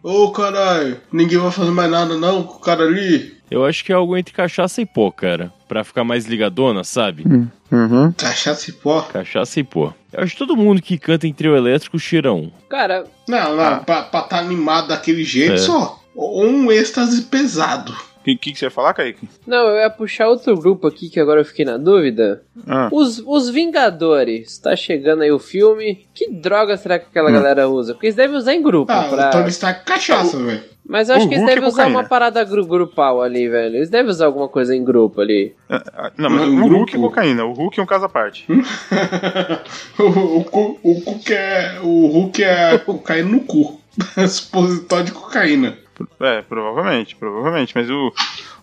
Ô 0.02 0.30
caralho, 0.30 1.00
ninguém 1.12 1.38
vai 1.38 1.50
fazer 1.50 1.70
mais 1.70 1.90
nada 1.90 2.16
não 2.16 2.42
com 2.44 2.54
o 2.54 2.60
cara 2.60 2.84
ali. 2.84 3.34
Eu 3.50 3.64
acho 3.64 3.84
que 3.84 3.92
é 3.92 3.94
algo 3.94 4.16
entre 4.16 4.34
cachaça 4.34 4.80
e 4.80 4.86
pó, 4.86 5.10
cara. 5.10 5.52
Pra 5.68 5.84
ficar 5.84 6.04
mais 6.04 6.26
ligadona, 6.26 6.82
sabe? 6.84 7.24
Uhum. 7.70 8.12
Cachaça 8.12 8.70
e 8.70 8.72
pó. 8.72 9.02
Cachaça 9.02 9.60
e 9.60 9.64
pó. 9.64 9.92
Eu 10.12 10.22
acho 10.22 10.32
que 10.32 10.38
todo 10.38 10.56
mundo 10.56 10.80
que 10.82 10.98
canta 10.98 11.26
em 11.26 11.32
trio 11.32 11.56
elétrico 11.56 11.98
cheira 11.98 12.32
um. 12.32 12.50
Cara, 12.68 13.04
Não, 13.28 13.56
não, 13.56 13.64
Ah. 13.64 13.76
pra, 13.78 14.02
pra 14.02 14.22
tá 14.22 14.38
animado 14.38 14.88
daquele 14.88 15.24
jeito 15.24 15.54
É. 15.54 15.58
só. 15.58 16.00
Ou 16.14 16.44
um 16.46 16.70
êxtase 16.72 17.22
pesado. 17.22 17.94
O 18.34 18.38
que, 18.38 18.52
que, 18.52 18.58
você 18.58 18.64
ia 18.64 18.70
falar, 18.70 18.92
Kaique? 18.92 19.28
não, 19.46 19.68
eu 19.68 19.76
ia 19.76 19.90
puxar 19.90 20.28
outro 20.28 20.56
grupo 20.56 20.86
aqui 20.88 21.08
que 21.08 21.20
agora 21.20 21.40
eu 21.40 21.44
fiquei 21.44 21.64
na 21.64 21.76
dúvida. 21.76 22.42
Ah, 22.66 22.88
Os, 22.90 23.22
os 23.24 23.48
Vingadores. 23.48 24.58
Tá 24.58 24.74
chegando 24.74 25.22
aí 25.22 25.30
o 25.30 25.38
filme. 25.38 26.06
Que 26.12 26.30
droga 26.30 26.76
será 26.76 26.98
que 26.98 27.06
aquela 27.06 27.30
galera 27.30 27.68
usa? 27.68 27.94
Porque 27.94 28.06
eles 28.06 28.16
devem 28.16 28.36
usar 28.36 28.54
em 28.54 28.62
grupo. 28.62 28.90
Ah, 28.90 29.04
pra... 29.04 29.28
o 29.28 29.30
Tony 29.30 29.48
Stark 29.48 29.84
cachaça, 29.84 30.38
velho. 30.38 30.76
Mas 30.88 31.08
eu 31.08 31.16
acho 31.16 31.26
O 31.26 31.28
que 31.28 31.34
eles 31.34 31.42
Hulk 31.42 31.54
devem 31.54 31.68
é 31.68 31.72
usar 31.72 31.88
uma 31.88 32.04
parada 32.04 32.42
gru 32.44 32.64
grupal 32.64 33.20
ali, 33.20 33.48
velho. 33.48 33.76
Eles 33.76 33.90
devem 33.90 34.08
usar 34.10 34.26
alguma 34.26 34.48
coisa 34.48 34.74
em 34.74 34.84
grupo 34.84 35.20
ali. 35.20 35.54
ah, 35.68 35.82
ah, 35.92 36.12
não, 36.16 36.30
mas 36.30 36.48
Um 36.48 36.62
o 36.62 36.68
Hulk 36.68 36.96
é 36.96 36.98
cocaína. 36.98 37.44
O 37.44 37.52
Hulk 37.52 37.80
é 37.80 37.82
um 37.82 37.86
caso 37.86 38.04
à 38.04 38.08
parte. 38.08 38.46
o, 39.98 40.02
o, 40.02 40.78
o, 40.82 40.92
Hulk 41.00 41.32
é, 41.32 41.78
o 41.82 42.06
Hulk 42.06 42.42
é 42.44 42.78
cocaína 42.86 43.28
no 43.30 43.40
cu. 43.40 43.80
Supositório 44.28 45.06
de 45.06 45.12
cocaína. 45.12 45.76
É, 46.20 46.42
provavelmente, 46.42 47.16
provavelmente. 47.16 47.72
Mas 47.74 47.90
o, 47.90 48.12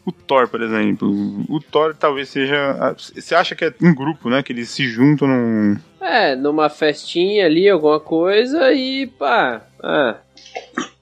o 0.06 0.12
Thor, 0.12 0.48
por 0.48 0.62
exemplo. 0.62 1.10
O 1.50 1.60
Thor 1.60 1.96
talvez 1.96 2.30
seja. 2.30 2.96
Você 2.98 3.36
acha 3.36 3.56
que 3.56 3.66
é 3.66 3.74
em 3.82 3.94
grupo, 3.94 4.30
né? 4.30 4.44
Que 4.44 4.54
eles 4.54 4.70
se 4.70 4.88
juntam 4.88 5.28
num. 5.28 5.78
É, 6.02 6.36
numa 6.36 6.70
festinha 6.70 7.46
ali, 7.46 7.70
alguma 7.70 8.00
coisa 8.00 8.74
e 8.74 9.08
pá. 9.08 9.62
Ah. 9.82 10.18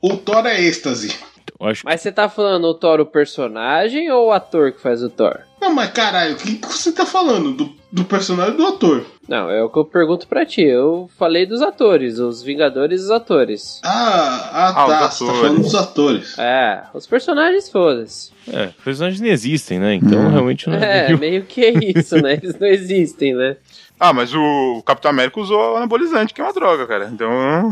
O 0.02 0.18
Thor 0.18 0.46
é 0.46 0.62
êxtase. 0.62 1.18
Acho 1.60 1.86
Mas 1.86 2.02
você 2.02 2.12
tá 2.12 2.28
falando 2.28 2.66
o 2.66 2.74
Thor 2.74 3.00
o 3.00 3.06
personagem 3.06 4.10
ou 4.12 4.28
o 4.28 4.32
ator 4.32 4.72
que 4.72 4.82
faz 4.82 5.04
o 5.04 5.10
Thor? 5.10 5.42
Não, 5.62 5.74
mas 5.74 5.92
caralho, 5.92 6.34
o 6.34 6.38
que, 6.38 6.56
que 6.56 6.68
você 6.68 6.92
tá 6.92 7.06
falando? 7.06 7.54
Do, 7.54 7.76
do 7.92 8.04
personagem 8.06 8.56
do 8.56 8.66
ator? 8.66 9.06
Não, 9.28 9.50
é 9.50 9.64
o 9.64 9.70
que 9.70 9.78
eu 9.80 9.86
pergunto 9.86 10.28
pra 10.28 10.46
ti. 10.46 10.62
Eu 10.62 11.10
falei 11.18 11.46
dos 11.46 11.62
atores, 11.62 12.20
os 12.20 12.42
Vingadores 12.42 13.02
e 13.02 13.04
os 13.06 13.12
atores. 13.12 13.80
Ah, 13.84 14.50
ah, 14.52 14.70
Ah, 14.70 14.74
tá. 14.74 15.08
os 15.08 15.14
Você 15.18 15.26
tá 15.26 15.26
atores. 15.26 15.42
falando 15.42 15.62
dos 15.62 15.76
atores. 15.76 16.40
É, 16.40 16.84
os 16.94 17.06
personagens 17.08 17.70
foda-se. 17.70 18.32
É, 18.52 18.70
personagens 18.84 19.20
nem 19.22 19.32
existem, 19.32 19.80
né? 19.80 19.96
Então 19.96 20.30
realmente 20.30 20.68
não 20.70 20.78
é. 20.78 21.00
É, 21.00 21.08
meio- 21.08 21.20
meio 21.20 21.44
que 21.44 21.64
é 21.64 21.72
isso, 21.98 22.16
né? 22.22 22.34
Eles 22.42 22.58
não 22.60 22.68
existem, 22.68 23.34
né? 23.34 23.56
Ah, 24.04 24.12
mas 24.14 24.34
o 24.34 24.82
Capitão 24.84 25.12
América 25.12 25.40
usou 25.40 25.78
anabolizante, 25.78 26.34
que 26.34 26.42
é 26.42 26.44
uma 26.44 26.52
droga, 26.52 26.88
cara. 26.88 27.08
Então. 27.14 27.72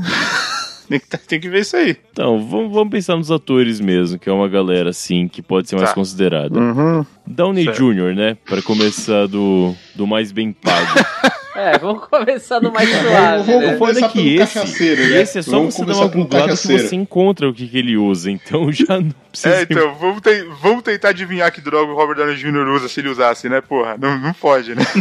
tem, 1.00 1.00
que, 1.00 1.18
tem 1.28 1.40
que 1.40 1.50
ver 1.50 1.62
isso 1.62 1.78
aí. 1.78 1.96
Então, 2.12 2.46
vamos, 2.48 2.74
vamos 2.74 2.90
pensar 2.90 3.16
nos 3.16 3.30
atores 3.32 3.80
mesmo, 3.80 4.18
que 4.20 4.30
é 4.30 4.34
uma 4.34 4.48
galera 4.50 4.90
assim 4.90 5.28
que 5.28 5.42
pode 5.42 5.70
ser 5.70 5.76
mais 5.76 5.90
Tá. 5.90 5.96
considerada. 5.96 6.60
Uhum. 6.60 7.06
Downey. 7.26 7.66
Jr., 7.72 8.16
né? 8.16 8.38
Pra 8.46 8.62
começar 8.62 9.28
do, 9.28 9.74
do 9.96 10.06
mais 10.08 10.32
bem 10.32 10.52
pago. 10.52 11.00
É, 11.60 11.78
vamos 11.78 12.06
começar 12.08 12.62
no 12.62 12.72
mais 12.72 12.90
Vamos, 12.90 13.10
suave, 13.10 13.44
vamos 13.52 13.66
né? 13.68 13.76
O 13.76 13.78
foda 13.78 14.00
é 14.06 14.10
que 14.10 14.36
esse, 14.36 14.96
né? 14.96 15.22
esse 15.22 15.40
é 15.40 15.42
só 15.42 15.52
Vamos 15.52 15.76
você 15.76 15.86
dar 15.86 15.96
uma 15.96 16.08
googlada 16.08 16.52
que 16.56 16.68
você 16.68 16.96
encontra 16.96 17.50
o 17.50 17.54
que, 17.54 17.68
que 17.68 17.78
ele 17.78 17.98
usa. 17.98 18.32
Então 18.32 18.72
já 18.74 19.00
não 19.00 19.10
precisa. 19.32 19.56
É, 19.56 19.62
então, 19.64 19.94
vamos, 19.96 20.22
te- 20.22 20.48
vamos 20.62 20.84
tentar 20.84 21.10
adivinhar 21.10 21.52
que 21.52 21.62
droga 21.62 21.92
o 21.92 21.96
Robert 21.96 22.16
Downey 22.16 22.36
Jr. 22.36 22.68
usa 22.70 22.88
se 22.88 23.00
ele 23.02 23.10
usasse, 23.10 23.50
né? 23.50 23.62
Porra, 23.62 23.98
não, 24.00 24.18
não 24.18 24.34
pode, 24.34 24.74
né? 24.76 24.84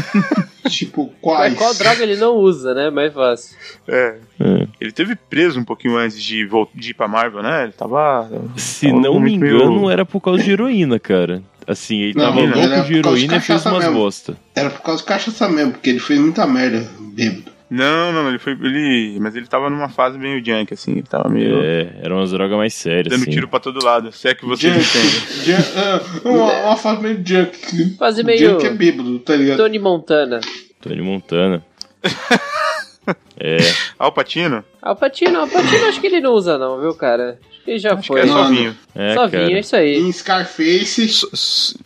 Tipo, 0.68 1.04
Mas 1.04 1.14
quais? 1.22 1.54
qual 1.54 1.74
droga 1.74 2.02
ele 2.02 2.16
não 2.16 2.34
usa, 2.36 2.74
né? 2.74 2.90
Mais 2.90 3.12
fácil. 3.14 3.56
É. 3.86 4.16
É. 4.38 4.66
Ele 4.78 4.92
teve 4.92 5.16
preso 5.16 5.58
um 5.58 5.64
pouquinho 5.64 5.96
antes 5.96 6.20
de, 6.22 6.46
de 6.74 6.90
ir 6.90 6.94
pra 6.94 7.08
Marvel, 7.08 7.42
né? 7.42 7.62
Ele 7.64 7.72
tava. 7.72 8.30
Se 8.56 8.86
tava 8.90 9.00
não 9.00 9.18
me 9.18 9.32
engano, 9.32 9.76
meio- 9.76 9.90
era 9.90 10.04
por 10.04 10.20
causa 10.20 10.42
de 10.44 10.50
heroína, 10.50 10.98
cara. 10.98 11.42
Assim, 11.68 12.00
ele 12.00 12.14
Não, 12.16 12.24
tava 12.24 12.40
era 12.40 12.46
louco 12.46 12.58
por 12.58 12.62
de 12.62 12.70
causa 12.72 12.86
de 12.88 12.94
heroína 12.98 13.36
e 13.36 13.40
fez 13.40 13.66
umas 13.66 13.78
mesmo. 13.84 13.94
bosta. 13.94 14.36
Era 14.56 14.70
por 14.70 14.80
causa 14.80 15.02
do 15.02 15.06
cachaça 15.06 15.48
mesmo, 15.50 15.72
porque 15.72 15.90
ele 15.90 15.98
fez 16.00 16.18
muita 16.18 16.46
merda 16.46 16.88
bêbado. 17.14 17.52
Não, 17.70 18.10
não, 18.10 18.22
não, 18.22 18.30
ele 18.30 18.38
foi. 18.38 18.52
Ele... 18.54 19.18
Mas 19.20 19.36
ele 19.36 19.46
tava 19.46 19.68
numa 19.68 19.90
fase 19.90 20.16
meio 20.16 20.42
junk, 20.42 20.72
assim. 20.72 20.92
Ele 20.92 21.02
tava 21.02 21.28
meio. 21.28 21.62
É, 21.62 21.96
eram 22.00 22.16
umas 22.16 22.30
drogas 22.30 22.56
mais 22.56 22.72
sérias, 22.72 23.08
Dando 23.12 23.20
assim. 23.20 23.30
tiro 23.30 23.46
pra 23.46 23.60
todo 23.60 23.84
lado, 23.84 24.10
se 24.10 24.26
é 24.26 24.34
que 24.34 24.46
você 24.46 24.70
Junk. 24.70 24.80
entende. 24.80 25.44
Junk, 25.44 25.68
ah, 25.76 26.00
uma, 26.24 26.52
uma 26.68 26.76
fase 26.76 27.02
meio 27.02 27.22
junk. 27.22 27.90
Quase 27.98 28.22
meio 28.22 28.38
Junk 28.38 28.64
é 28.66 28.70
bêbado, 28.70 29.18
tá 29.18 29.36
ligado? 29.36 29.58
Tony 29.58 29.78
Montana. 29.78 30.40
Tony 30.80 31.02
Montana. 31.02 31.62
é, 33.38 33.56
Al 33.98 34.12
Pacino? 34.12 34.64
Alpatino, 34.82 35.40
Alpatino 35.40 35.86
acho 35.86 36.00
que 36.00 36.06
ele 36.06 36.20
não 36.20 36.32
usa 36.32 36.56
não, 36.58 36.80
viu, 36.80 36.94
cara? 36.94 37.38
Acho 37.50 37.62
que 37.64 37.70
ele 37.72 37.78
já 37.78 37.94
Acho 37.94 38.06
foi. 38.08 38.20
que 38.22 38.26
é 38.28 38.30
só 38.32 38.44
vinho. 38.48 38.76
é, 38.94 39.14
Só 39.14 39.28
cara. 39.28 39.44
vinho, 39.46 39.56
é 39.56 39.60
isso 39.60 39.76
aí. 39.76 39.98
Em 39.98 40.12
Scarface. 40.12 41.76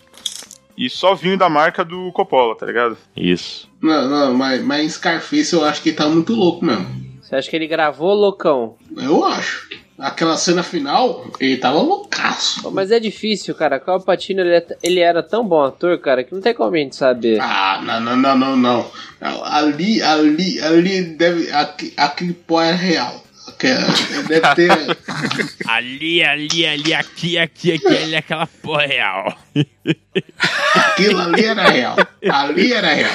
E 0.76 0.88
só 0.88 1.14
vinho 1.14 1.37
da 1.37 1.49
marca 1.49 1.85
do 1.85 2.11
Coppola, 2.12 2.57
tá 2.57 2.67
ligado? 2.67 2.97
Isso. 3.17 3.69
Não, 3.81 4.09
não, 4.09 4.35
mas, 4.35 4.62
mas 4.62 4.85
em 4.85 4.88
Scarface 4.88 5.52
eu 5.52 5.64
acho 5.64 5.83
que 5.83 5.91
ele 5.91 5.97
tá 5.97 6.09
muito 6.09 6.35
louco 6.35 6.64
mesmo. 6.64 6.87
Você 7.21 7.37
acha 7.37 7.49
que 7.50 7.57
ele 7.57 7.67
gravou 7.67 8.14
loucão? 8.14 8.76
Eu 8.97 9.25
acho. 9.25 9.69
Aquela 9.99 10.37
cena 10.37 10.62
final, 10.62 11.30
ele 11.38 11.56
tava 11.58 11.80
loucaço. 11.80 12.62
Pô, 12.62 12.70
Mas 12.70 12.90
é 12.90 12.99
difícil, 12.99 13.54
cara. 13.54 13.80
O 13.87 13.90
Alpatino, 13.90 14.40
ele, 14.40 14.56
é- 14.56 14.76
ele 14.82 15.00
era 15.00 15.22
tão 15.22 15.46
bom 15.46 15.62
ator, 15.62 15.99
cara, 15.99 16.25
que 16.25 16.34
não 16.34 16.40
tem 16.40 16.54
como 16.54 16.75
a 16.75 16.78
gente 16.78 16.96
saber. 16.96 17.38
Ah, 17.40 17.80
não, 17.84 18.00
não, 18.00 18.16
não, 18.16 18.37
não, 18.37 18.56
não. 18.56 18.90
Ali, 19.44 20.02
ali, 20.02 20.61
ali 20.61 21.02
deve. 21.02 21.52
Aqui, 21.52 21.92
aquele 21.96 22.32
pó 22.32 22.61
é 22.62 22.72
real. 22.72 23.22
Aquela- 23.46 23.87
Deve 24.28 24.54
ter. 24.56 24.70
Ali, 25.68 26.22
ali, 26.25 26.66
ali, 26.66 26.94
aqui, 26.94 27.38
aqui, 27.38 27.72
aqui, 27.72 27.87
ali, 27.87 28.16
aquela 28.16 28.46
porra 28.46 28.87
real. 28.87 29.37
Aquilo 30.75 31.20
ali 31.20 31.44
era 31.44 31.68
real. 31.68 31.96
Ali 32.30 32.72
era 32.72 32.92
real. 32.94 33.12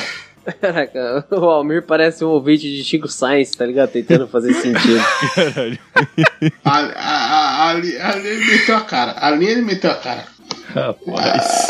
Caraca, 0.62 1.26
o 1.32 1.36
Almir 1.46 1.84
parece 1.86 2.24
um 2.24 2.30
ouvinte 2.30 2.64
de 2.74 2.84
Chico 2.84 3.08
Science, 3.08 3.56
tá 3.58 3.66
ligado? 3.66 3.92
Tentando 3.92 4.28
fazer 4.28 4.54
sentido. 4.54 5.02
Caralho. 5.36 5.80
Ali, 6.64 6.94
a- 6.96 7.00
a- 7.00 7.70
ali, 7.70 7.98
ali 8.00 8.28
ele 8.28 8.46
meteu 8.46 8.76
a 8.78 8.82
cara. 8.82 9.16
Ali 9.18 9.46
ele 9.48 9.62
meteu 9.62 9.92
a 9.92 9.96
cara. 9.96 10.26
Rapaz. 10.74 11.68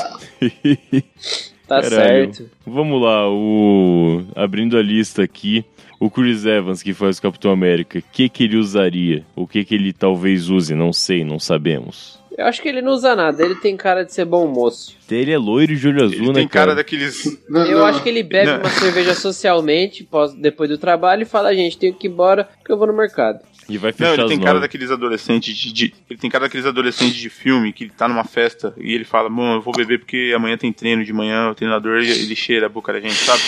Tá 1.67 1.81
Caralho. 1.81 2.33
certo. 2.33 2.49
Vamos 2.65 3.01
lá, 3.01 3.29
o 3.29 4.23
abrindo 4.35 4.77
a 4.77 4.81
lista 4.81 5.23
aqui, 5.23 5.65
o 5.99 6.09
Chris 6.09 6.45
Evans 6.45 6.81
que 6.83 6.93
faz 6.93 7.17
o 7.17 7.21
Capitão 7.21 7.51
América, 7.51 7.99
o 7.99 8.03
que 8.11 8.29
que 8.29 8.43
ele 8.43 8.57
usaria? 8.57 9.25
O 9.35 9.47
que 9.47 9.65
que 9.65 9.75
ele 9.75 9.91
talvez 9.91 10.49
use? 10.49 10.73
Não 10.75 10.93
sei, 10.93 11.23
não 11.25 11.39
sabemos. 11.39 12.19
Eu 12.37 12.45
acho 12.45 12.61
que 12.61 12.69
ele 12.69 12.83
não 12.83 12.91
usa 12.91 13.15
nada, 13.15 13.43
ele 13.43 13.55
tem 13.55 13.75
cara 13.75 14.05
de 14.05 14.13
ser 14.13 14.23
bom 14.23 14.45
moço. 14.47 14.95
Ele 15.09 15.31
é 15.31 15.37
loiro 15.39 15.73
e 15.73 15.75
de 15.75 15.87
olho 15.87 16.03
azul, 16.03 16.17
Ele 16.17 16.27
né, 16.27 16.33
tem 16.35 16.47
cara 16.47 16.65
cara? 16.67 16.75
daqueles. 16.75 17.35
Não, 17.49 17.65
Eu 17.65 17.79
não, 17.79 17.85
acho 17.87 18.03
que 18.03 18.09
ele 18.09 18.21
bebe 18.21 18.45
Não. 18.51 18.59
uma 18.59 18.69
cerveja 18.69 19.15
socialmente 19.15 20.07
depois 20.39 20.69
do 20.69 20.77
trabalho 20.77 21.23
e 21.23 21.25
fala, 21.25 21.55
gente, 21.55 21.79
tenho 21.79 21.95
que 21.95 22.05
ir 22.07 22.11
embora 22.11 22.43
porque 22.59 22.71
eu 22.71 22.77
vou 22.77 22.85
no 22.85 22.93
mercado. 22.93 23.39
E 23.69 23.77
vai 23.77 23.91
Não, 23.91 23.97
fechar 23.97 24.13
ele 24.13 24.21
as 24.23 24.27
tem 24.29 24.39
cara 24.39 24.53
nove. 24.53 24.65
daqueles 24.65 24.89
adolescentes 24.91 25.55
de, 25.57 25.73
de- 25.73 25.93
Ele 26.09 26.17
tem 26.19 26.29
cara 26.29 26.45
daqueles 26.45 26.65
adolescentes 26.65 27.15
de 27.15 27.29
filme 27.29 27.73
que 27.73 27.83
ele 27.85 27.91
tá 27.95 28.07
numa 28.07 28.23
festa 28.23 28.73
e 28.77 28.93
ele 28.93 29.03
fala, 29.03 29.29
mano, 29.29 29.55
eu 29.57 29.61
vou 29.61 29.73
beber 29.73 29.99
porque 29.99 30.31
amanhã 30.35 30.55
tem 30.57 30.71
treino 30.71 31.03
de 31.03 31.11
manhã, 31.11 31.49
o 31.49 31.55
treinador 31.55 31.97
ele 31.97 32.11
ele 32.11 32.35
cheira 32.35 32.67
a 32.67 32.69
boca 32.69 32.93
da 32.93 32.99
gente, 32.99 33.15
sabe? 33.15 33.41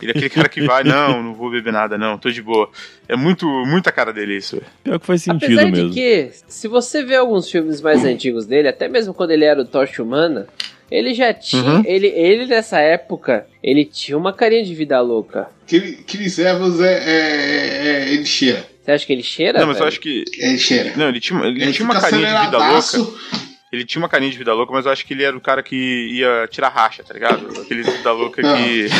Ele 0.00 0.12
é 0.12 0.14
aquele 0.16 0.30
cara 0.30 0.48
que 0.48 0.62
vai, 0.62 0.82
não, 0.82 1.22
não 1.22 1.34
vou 1.34 1.50
beber 1.50 1.72
nada, 1.72 1.98
não, 1.98 2.16
tô 2.16 2.30
de 2.30 2.40
boa. 2.42 2.70
É 3.08 3.14
muito, 3.16 3.46
muita 3.66 3.92
cara 3.92 4.12
dele 4.12 4.36
isso. 4.36 4.56
velho. 4.56 4.66
Pior 4.82 4.98
que 5.00 5.06
faz 5.06 5.22
sentido 5.22 5.44
Apesar 5.60 5.70
mesmo. 5.70 5.88
de 5.90 5.94
que, 5.94 6.30
se 6.48 6.66
você 6.68 7.04
vê 7.04 7.16
alguns 7.16 7.50
filmes 7.50 7.80
mais 7.80 8.04
antigos 8.04 8.46
dele, 8.46 8.68
até 8.68 8.88
mesmo 8.88 9.12
quando 9.12 9.30
ele 9.32 9.44
era 9.44 9.60
o 9.60 9.64
Tocha 9.66 10.02
Humana, 10.02 10.46
ele 10.90 11.12
já 11.14 11.34
tinha. 11.34 11.62
Uhum. 11.62 11.82
Ele, 11.84 12.06
ele 12.08 12.46
nessa 12.46 12.78
época, 12.80 13.46
ele 13.62 13.84
tinha 13.84 14.16
uma 14.16 14.32
carinha 14.32 14.64
de 14.64 14.74
vida 14.74 15.00
louca. 15.00 15.48
Chris- 15.66 15.98
Chris 16.06 16.38
Evans 16.38 16.80
é, 16.80 16.94
é, 16.94 17.86
é- 18.08 18.12
Ele 18.14 18.24
cheira. 18.24 18.64
Você 18.86 18.92
acha 18.92 19.06
que 19.06 19.12
ele 19.12 19.22
cheira? 19.22 19.58
Não, 19.58 19.66
mas 19.66 19.76
eu 19.76 19.80
velho? 19.80 19.88
acho 19.88 20.00
que. 20.00 20.24
Ele 20.38 20.58
cheira. 20.58 20.92
Não, 20.96 21.08
ele 21.08 21.20
tinha, 21.20 21.38
ele 21.44 21.60
Ele 21.62 21.72
tinha 21.72 21.84
uma 21.84 22.00
carinha 22.00 22.26
de 22.38 22.44
vida 22.46 22.58
louca. 22.58 23.12
Ele 23.72 23.84
tinha 23.84 24.00
uma 24.00 24.08
carinha 24.08 24.30
de 24.30 24.38
vida 24.38 24.54
louca, 24.54 24.72
mas 24.72 24.86
eu 24.86 24.92
acho 24.92 25.04
que 25.04 25.12
ele 25.12 25.24
era 25.24 25.36
o 25.36 25.40
cara 25.40 25.60
que 25.62 25.74
ia 25.76 26.46
tirar 26.48 26.68
racha, 26.68 27.02
tá 27.02 27.12
ligado? 27.12 27.60
Aquele 27.60 27.82
vida 27.82 28.12
louca 28.12 28.40
que. 28.40 28.86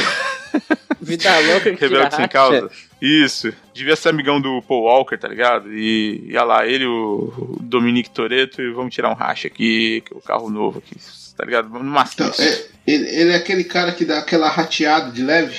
Vida 1.01 1.39
louca 1.41 1.73
que 1.73 1.81
Rebelde 1.81 2.11
sem 2.17 2.25
racha. 2.25 2.29
causa. 2.29 2.71
Isso. 3.01 3.53
Devia 3.73 3.95
ser 3.95 4.09
amigão 4.09 4.41
do 4.41 4.61
Paul 4.63 4.85
Walker, 4.85 5.17
tá 5.17 5.29
ligado? 5.29 5.73
E 5.73 6.31
ia 6.33 6.43
lá, 6.43 6.67
ele, 6.67 6.85
o 6.87 7.33
o 7.37 7.59
Dominique 7.63 8.11
Toretto, 8.11 8.61
e 8.61 8.73
vamos 8.73 8.93
tirar 8.95 9.11
um 9.11 9.15
racha 9.15 9.47
aqui, 9.47 10.03
que 10.05 10.13
é 10.15 10.17
o 10.17 10.21
carro 10.21 10.51
novo 10.51 10.79
aqui, 10.79 10.97
tá 11.37 11.45
ligado? 11.45 11.69
Vamos 11.69 11.87
numa 11.87 12.05
Então, 12.13 12.33
é- 12.39 12.65
ele, 12.87 13.09
ele 13.09 13.31
é 13.31 13.37
aquele 13.37 13.63
cara 13.65 13.93
que 13.93 14.05
dá 14.05 14.19
aquela 14.19 14.49
rateada 14.49 15.13
de 15.13 15.23
leve 15.23 15.57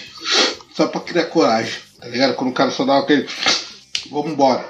só 0.76 0.88
pra 0.88 1.00
criar 1.02 1.26
coragem, 1.26 1.74
tá 2.02 2.08
ligado? 2.08 2.36
Quando 2.36 2.50
o 2.50 2.54
cara 2.54 2.72
só 2.72 2.84
dá 2.84 2.98
aquele. 3.00 3.26
Vamos 4.12 4.32
embora. 4.32 4.66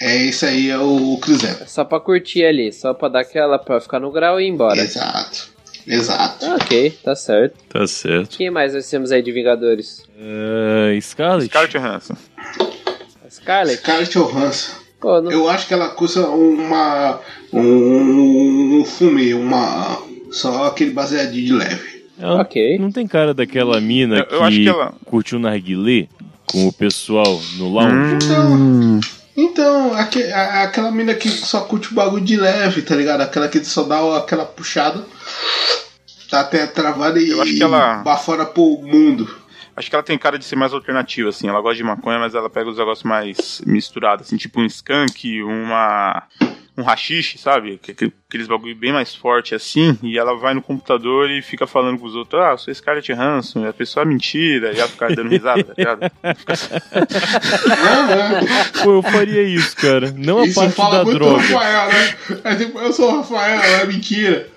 É 0.00 0.16
isso 0.16 0.46
aí, 0.46 0.70
é 0.70 0.78
o, 0.78 1.14
o 1.14 1.18
Chris 1.20 1.42
Evans. 1.44 1.70
Só 1.70 1.84
pra 1.84 2.00
curtir 2.00 2.44
ali, 2.44 2.72
só 2.72 2.94
pra 2.94 3.08
dar 3.08 3.20
aquela, 3.20 3.58
pra 3.58 3.80
ficar 3.80 4.00
no 4.00 4.10
grau 4.10 4.40
e 4.40 4.44
ir 4.44 4.48
embora. 4.48 4.80
Exato. 4.80 5.50
Exato. 5.86 6.44
Ah, 6.46 6.56
ok, 6.60 6.90
tá 7.02 7.14
certo. 7.16 7.54
Tá 7.68 7.86
certo. 7.86 8.36
Quem 8.36 8.50
mais 8.50 8.74
nós 8.74 8.88
temos 8.88 9.10
aí 9.12 9.22
de 9.22 9.32
Vingadores? 9.32 10.02
É, 10.18 10.98
Scarlett? 11.00 11.48
Scarlett 11.48 11.76
Johansson. 11.78 12.16
Scarlett? 13.30 13.78
Scarlett 13.82 14.12
Johansson. 14.18 14.72
Pô, 15.00 15.20
não... 15.20 15.30
Eu 15.32 15.48
acho 15.48 15.66
que 15.66 15.72
ela 15.74 15.88
custa 15.90 16.20
uma. 16.28 17.20
Um, 17.52 18.80
um 18.80 18.84
fume, 18.84 19.32
uma. 19.34 19.98
Só 20.30 20.64
aquele 20.66 20.90
baseadinho 20.92 21.46
de 21.46 21.52
leve. 21.54 22.04
Ela 22.18 22.42
Ok. 22.42 22.78
Não 22.78 22.92
tem 22.92 23.06
cara 23.06 23.32
daquela 23.32 23.80
mina 23.80 24.18
Eu- 24.18 24.26
que, 24.26 24.34
eu 24.34 24.42
acho 24.44 24.56
que 24.58 24.68
ela- 24.68 24.94
curtiu 25.06 25.38
narguilé 25.38 26.06
com 26.50 26.66
o 26.68 26.72
pessoal 26.72 27.40
no 27.56 27.68
lounge? 27.72 28.14
Então. 28.24 29.00
Então, 29.36 29.94
aque- 29.94 30.24
a- 30.32 30.64
aquela 30.64 30.90
mina 30.90 31.14
que 31.14 31.28
só 31.28 31.60
curte 31.62 31.90
o 31.92 31.94
bagulho 31.94 32.24
de 32.24 32.36
leve, 32.36 32.82
tá 32.82 32.94
ligado? 32.94 33.20
Aquela 33.22 33.48
que 33.48 33.64
só 33.64 33.84
dá 33.84 34.18
aquela 34.18 34.44
puxada. 34.44 35.04
Tá 36.28 36.40
até 36.40 36.66
travada 36.66 37.18
e, 37.20 37.30
Eu 37.30 37.40
acho 37.42 37.54
que 37.56 37.62
ela- 37.62 37.96
bafora 38.02 38.44
pro 38.44 38.80
mundo. 38.82 39.28
Acho 39.74 39.88
que 39.88 39.96
ela 39.96 40.02
tem 40.02 40.18
cara 40.18 40.38
de 40.38 40.44
ser 40.44 40.56
mais 40.56 40.72
alternativa, 40.74 41.30
assim. 41.30 41.48
Ela 41.48 41.60
gosta 41.60 41.76
de 41.76 41.84
maconha, 41.84 42.18
mas 42.18 42.34
ela 42.34 42.50
pega 42.50 42.68
os 42.68 42.76
negócios 42.76 43.04
mais 43.04 43.62
misturados, 43.66 44.26
assim, 44.26 44.36
tipo 44.36 44.60
um 44.60 44.66
skunk, 44.66 45.42
uma. 45.42 46.22
Um 46.76 46.82
rachixe, 46.82 47.36
sabe? 47.38 47.78
Que- 47.82 47.94
que- 47.94 48.12
Aqueles 48.28 48.46
bagulho 48.46 48.76
bem 48.76 48.92
mais 48.92 49.12
forte 49.12 49.56
assim, 49.56 49.98
e 50.04 50.16
ela 50.16 50.36
vai 50.36 50.54
no 50.54 50.62
computador 50.62 51.28
e 51.28 51.42
fica 51.42 51.66
falando 51.66 51.98
com 51.98 52.06
os 52.06 52.14
outros, 52.14 52.40
ah, 52.40 52.52
eu 52.52 52.58
sou 52.58 52.72
Scarlett 52.72 53.12
Hanson, 53.12 53.64
e 53.64 53.66
a 53.68 53.72
pessoa 53.72 54.04
é 54.04 54.06
mentira, 54.06 54.72
e 54.72 54.78
ela 54.78 54.86
fica 54.88 55.08
dando 55.12 55.28
risada, 55.30 55.64
tá 55.64 55.74
ligado? 55.76 56.00
Não, 57.66 58.06
não. 58.06 58.82
Pô, 58.84 58.90
eu 58.98 59.02
faria 59.02 59.42
isso, 59.42 59.76
cara. 59.76 60.12
Não 60.16 60.38
a 60.40 60.46
Isso 60.46 60.54
parte 60.54 60.74
fala 60.74 60.98
da 60.98 61.04
muito 61.04 61.18
droga. 61.18 61.42
Rafael, 61.42 61.88
né? 61.88 62.16
É 62.44 62.54
tipo, 62.54 62.78
eu 62.78 62.92
sou 62.92 63.12
o 63.12 63.16
Rafael, 63.16 63.60
é 63.60 63.86
mentira. 63.86 64.48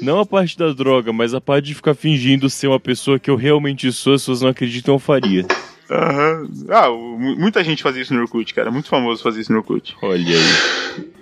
Não 0.00 0.20
a 0.20 0.26
parte 0.26 0.56
da 0.56 0.72
droga, 0.72 1.12
mas 1.12 1.34
a 1.34 1.40
parte 1.40 1.66
de 1.66 1.74
ficar 1.74 1.94
fingindo 1.94 2.48
ser 2.48 2.68
uma 2.68 2.78
pessoa 2.80 3.18
que 3.18 3.28
eu 3.30 3.34
realmente 3.36 3.90
sou, 3.92 4.14
as 4.14 4.22
pessoas 4.22 4.40
não 4.42 4.50
acreditam, 4.50 4.94
eu 4.94 4.98
faria. 5.00 5.44
Aham. 5.90 6.48
Ah, 6.68 6.88
o- 6.90 7.18
mu- 7.18 7.36
muita 7.36 7.62
gente 7.62 7.82
fazia 7.82 8.02
isso 8.02 8.14
no 8.14 8.22
Orkut, 8.22 8.52
cara. 8.54 8.70
Muito 8.70 8.88
famoso 8.88 9.22
fazer 9.22 9.40
isso 9.40 9.52
no 9.52 9.58
Orkut. 9.58 9.96
Olha 10.02 10.16
aí. 10.36 11.06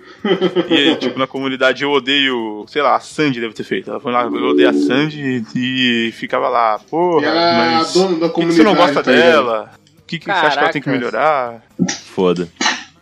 E 0.67 0.73
aí, 0.73 0.95
tipo, 0.95 1.19
na 1.19 1.27
comunidade 1.27 1.83
eu 1.83 1.91
odeio, 1.91 2.65
sei 2.67 2.81
lá, 2.81 2.95
a 2.95 2.99
Sandy 2.99 3.39
deve 3.39 3.53
ter 3.53 3.63
feito. 3.63 3.91
Ela 3.91 3.99
foi 3.99 4.11
lá, 4.11 4.23
eu 4.23 4.33
odeio 4.49 4.69
a 4.69 4.73
Sandy 4.73 5.45
e 5.55 6.11
ficava 6.13 6.49
lá, 6.49 6.79
porra, 6.79 7.21
E 7.21 7.25
é 7.25 7.29
a 7.29 7.77
mas. 7.77 7.93
dona 7.93 8.17
da 8.17 8.29
Por 8.29 8.39
que, 8.41 8.47
que 8.47 8.53
você 8.53 8.63
não 8.63 8.71
comunidade, 8.73 8.93
gosta 8.95 9.03
tá 9.03 9.11
dela? 9.11 9.71
O 9.99 10.03
que, 10.07 10.17
que 10.17 10.25
você 10.25 10.31
acha 10.31 10.57
que 10.57 10.63
ela 10.63 10.71
tem 10.71 10.81
que 10.81 10.89
melhorar? 10.89 11.61
Foda. 12.07 12.49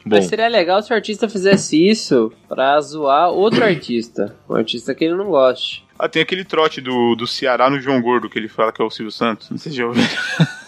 Bom, 0.06 0.18
Mas 0.18 0.26
seria 0.26 0.50
legal 0.50 0.82
se 0.84 0.92
o 0.92 0.96
artista 0.96 1.30
fizesse 1.30 1.82
isso 1.90 2.30
pra 2.50 2.82
zoar 2.82 3.30
outro 3.30 3.64
artista. 3.64 4.36
Um 4.50 4.56
artista 4.56 4.94
que 4.94 5.06
ele 5.06 5.16
não 5.16 5.28
goste. 5.28 5.86
Ah, 5.98 6.10
tem 6.10 6.22
aquele 6.22 6.44
trote 6.44 6.82
do, 6.82 7.16
do 7.16 7.26
Ceará 7.26 7.70
no 7.70 7.80
João 7.80 8.02
Gordo, 8.02 8.30
que 8.30 8.38
ele 8.38 8.50
fala 8.50 8.74
que 8.74 8.82
é 8.82 8.86
o 8.86 8.90
Silvio 8.90 9.12
Santos. 9.14 9.50
Não 9.50 9.58
sei 9.58 9.72
se 9.72 9.78
já 9.78 9.86
ouviu. 9.88 10.04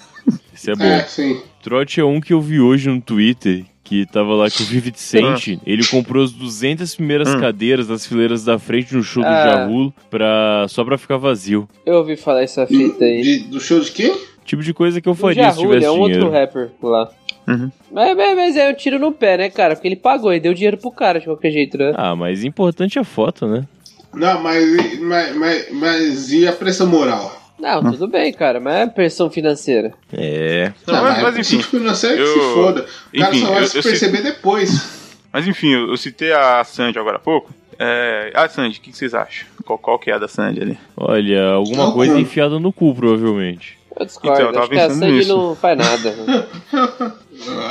isso 0.56 0.72
é 0.72 0.76
bom. 0.76 0.84
É, 0.86 1.04
sim. 1.04 1.42
Trote 1.62 2.00
é 2.00 2.06
um 2.06 2.20
que 2.22 2.34
eu 2.34 2.42
vi 2.42 2.60
hoje 2.60 2.90
no 2.90 3.00
Twitter, 3.02 3.64
que 3.84 4.06
tava 4.06 4.34
lá 4.34 4.50
que 4.50 4.62
o 4.64 4.66
Vivid 4.66 5.00
Sente, 5.00 5.60
ele 5.66 5.86
comprou 5.86 6.24
as 6.24 6.32
200 6.32 6.96
primeiras 6.96 7.34
Hum. 7.34 7.40
cadeiras 7.40 7.88
das 7.88 8.06
fileiras 8.06 8.44
da 8.44 8.58
frente 8.58 8.96
no 8.96 9.04
show 9.04 9.22
do 9.24 9.30
Ah. 9.30 9.44
Jahulo 9.48 9.94
pra, 10.10 10.66
só 10.68 10.84
pra 10.84 10.98
ficar 10.98 11.18
vazio. 11.18 11.68
Eu 11.86 11.96
ouvi 11.96 12.16
falar 12.16 12.42
essa 12.44 12.66
fita 12.66 13.06
aí. 13.06 13.22
De- 13.22 13.40
do 13.50 13.60
show 13.60 13.80
de 13.80 13.92
quem? 13.92 14.16
Tipo 14.44 14.62
de 14.64 14.74
coisa 14.74 15.02
que 15.02 15.08
eu 15.08 15.14
O 15.14 15.16
faria 15.16 15.52
se 15.52 15.60
tivesse 15.60 15.86
é 15.86 15.92
um 15.92 16.04
dinheiro. 16.06 16.26
outro 16.26 16.40
rapper 16.40 16.70
lá. 16.82 17.10
Uhum. 17.48 17.72
Mas, 17.92 18.16
mas, 18.18 18.36
mas 18.36 18.58
é 18.58 18.70
um 18.70 18.74
tiro 18.74 18.98
no 18.98 19.12
pé, 19.12 19.38
né, 19.38 19.50
cara? 19.52 19.76
Porque 19.76 19.88
ele 19.88 19.96
pagou 19.96 20.34
e 20.34 20.40
deu 20.40 20.54
dinheiro 20.54 20.78
pro 20.78 20.90
cara 20.92 21.20
de 21.20 21.26
qualquer 21.26 21.52
jeito, 21.52 21.78
né? 21.78 21.94
Ah, 21.96 22.16
mas 22.16 22.44
importante 22.44 22.98
é 22.98 23.02
a 23.02 23.04
foto, 23.04 23.48
né? 23.48 23.66
Não, 24.14 24.42
mas, 24.42 25.00
mas, 25.00 25.36
mas, 25.36 25.72
mas 25.72 26.32
e 26.32 26.48
a 26.48 26.52
pressão 26.54 26.88
moral? 26.88 27.45
Não, 27.66 27.92
tudo 27.92 28.08
bem, 28.08 28.32
cara, 28.32 28.60
mas 28.60 28.76
é 28.76 28.86
pressão 28.88 29.30
financeira. 29.30 29.92
É. 30.14 30.72
Não, 30.86 30.96
Ah, 30.96 31.02
mas, 31.02 31.18
é 31.18 31.22
mas 31.24 31.38
enfim. 31.40 31.62
financeira 31.64 32.16
que 32.16 32.22
eu- 32.22 32.28
se 32.28 32.54
foda. 32.54 32.86
O 33.14 33.20
cara 33.20 33.36
enfim, 33.36 33.46
só 33.46 33.52
vai 33.54 33.64
eu- 33.64 33.68
se 33.68 33.78
eu 33.80 33.84
perceber 33.84 34.22
depois. 34.22 35.06
Mas 35.34 35.48
enfim, 35.48 35.74
eu, 35.74 35.90
eu 35.90 35.98
citei 35.98 36.32
a 36.32 36.64
Sandy 36.64 37.00
agora 37.00 37.18
há 37.18 37.20
pouco. 37.20 37.52
É... 37.80 38.32
Ah, 38.36 38.48
Sandy, 38.48 38.78
o 38.78 38.82
que, 38.82 38.92
que 38.92 38.98
vocês 38.98 39.14
acham? 39.14 39.48
Qual, 39.66 39.78
qual 39.80 40.00
que 40.00 40.10
é 40.12 40.14
a 40.14 40.18
da 40.18 40.28
Sandy 40.28 40.62
ali? 40.62 40.80
Olha, 40.96 41.44
alguma 41.48 41.86
Não, 41.86 41.92
coisa 41.92 42.14
não. 42.14 42.20
enfiada 42.22 42.60
no 42.60 42.72
cu, 42.72 42.94
provavelmente. 42.96 43.78
Eu 44.00 44.06
discordo, 44.06 44.38
Então, 44.42 44.48
eu 44.48 44.54
tava 44.54 44.66
acho 44.66 44.72
que 44.74 44.80
a 44.80 44.90
Sandy 44.90 45.12
nisso. 45.12 45.36
não 45.36 45.56
faz 45.56 45.78
nada. 45.78 46.12
né? 46.12 46.46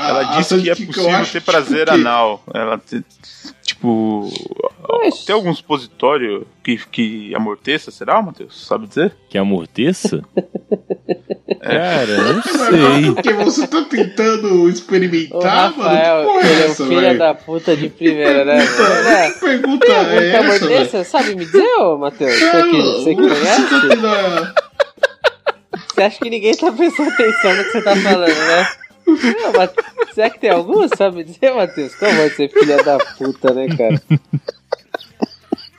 Ela 0.08 0.22
disse 0.36 0.60
que 0.60 0.70
é 0.70 0.74
possível 0.74 1.24
ter 1.24 1.30
que 1.30 1.40
prazer 1.40 1.88
anal. 1.90 2.42
Ela, 2.52 2.80
tipo. 3.84 4.30
Mas- 4.88 5.24
Tem 5.24 5.34
algum 5.34 5.54
supositório 5.54 6.46
que, 6.62 6.76
que 6.90 7.34
amorteça, 7.34 7.90
será, 7.90 8.20
Matheus? 8.22 8.66
Sabe 8.66 8.86
dizer? 8.86 9.14
Que 9.28 9.36
amorteça? 9.38 10.22
É. 11.60 11.78
Cara, 11.78 12.32
não 12.34 12.42
sei. 12.42 13.12
Porque 13.14 13.32
você 13.32 13.66
tá 13.66 13.82
tentando 13.84 14.68
experimentar, 14.68 15.72
Rafael, 15.72 16.24
mano. 16.24 16.26
Que 16.26 16.34
porra 16.34 16.50
ele 16.50 16.60
é 16.60 16.62
é 16.64 16.66
um 16.66 16.70
essa, 16.70 16.84
filho 16.86 17.00
velho? 17.00 17.18
da 17.18 17.34
puta 17.34 17.76
de 17.76 17.88
primeira, 17.88 18.44
né? 18.44 18.58
É. 18.64 19.30
Que 19.30 19.40
pergunta 19.40 19.86
é 19.86 19.98
algum 19.98 20.10
essa, 20.18 20.38
amor 20.38 20.58
velho? 20.60 20.78
desse? 20.90 21.04
Sabe 21.04 21.34
me 21.34 21.44
dizer, 21.44 21.74
ô 21.80 21.98
Matheus? 21.98 22.34
Você 22.34 22.62
que, 22.62 22.82
você 22.82 23.14
que 23.14 23.22
você 23.22 23.34
conhece? 23.34 23.70
tá 23.70 23.80
tendo 23.88 24.06
a- 24.08 24.54
Você 25.94 26.02
acha 26.02 26.18
que 26.18 26.30
ninguém 26.30 26.56
tá 26.56 26.72
prestando 26.72 27.10
atenção 27.10 27.56
no 27.56 27.64
que 27.64 27.70
você 27.70 27.82
tá 27.82 27.96
falando, 27.96 28.28
né? 28.34 28.66
Não, 29.06 29.52
mas 29.56 29.70
será 30.14 30.30
que 30.30 30.40
tem 30.40 30.50
algum? 30.50 30.86
Sabe 30.96 31.24
dizer, 31.24 31.52
Matheus? 31.54 31.94
Como 31.94 32.12
vai 32.12 32.30
ser 32.30 32.48
filha 32.50 32.82
da 32.82 32.98
puta, 32.98 33.52
né, 33.52 33.68
cara? 33.76 34.02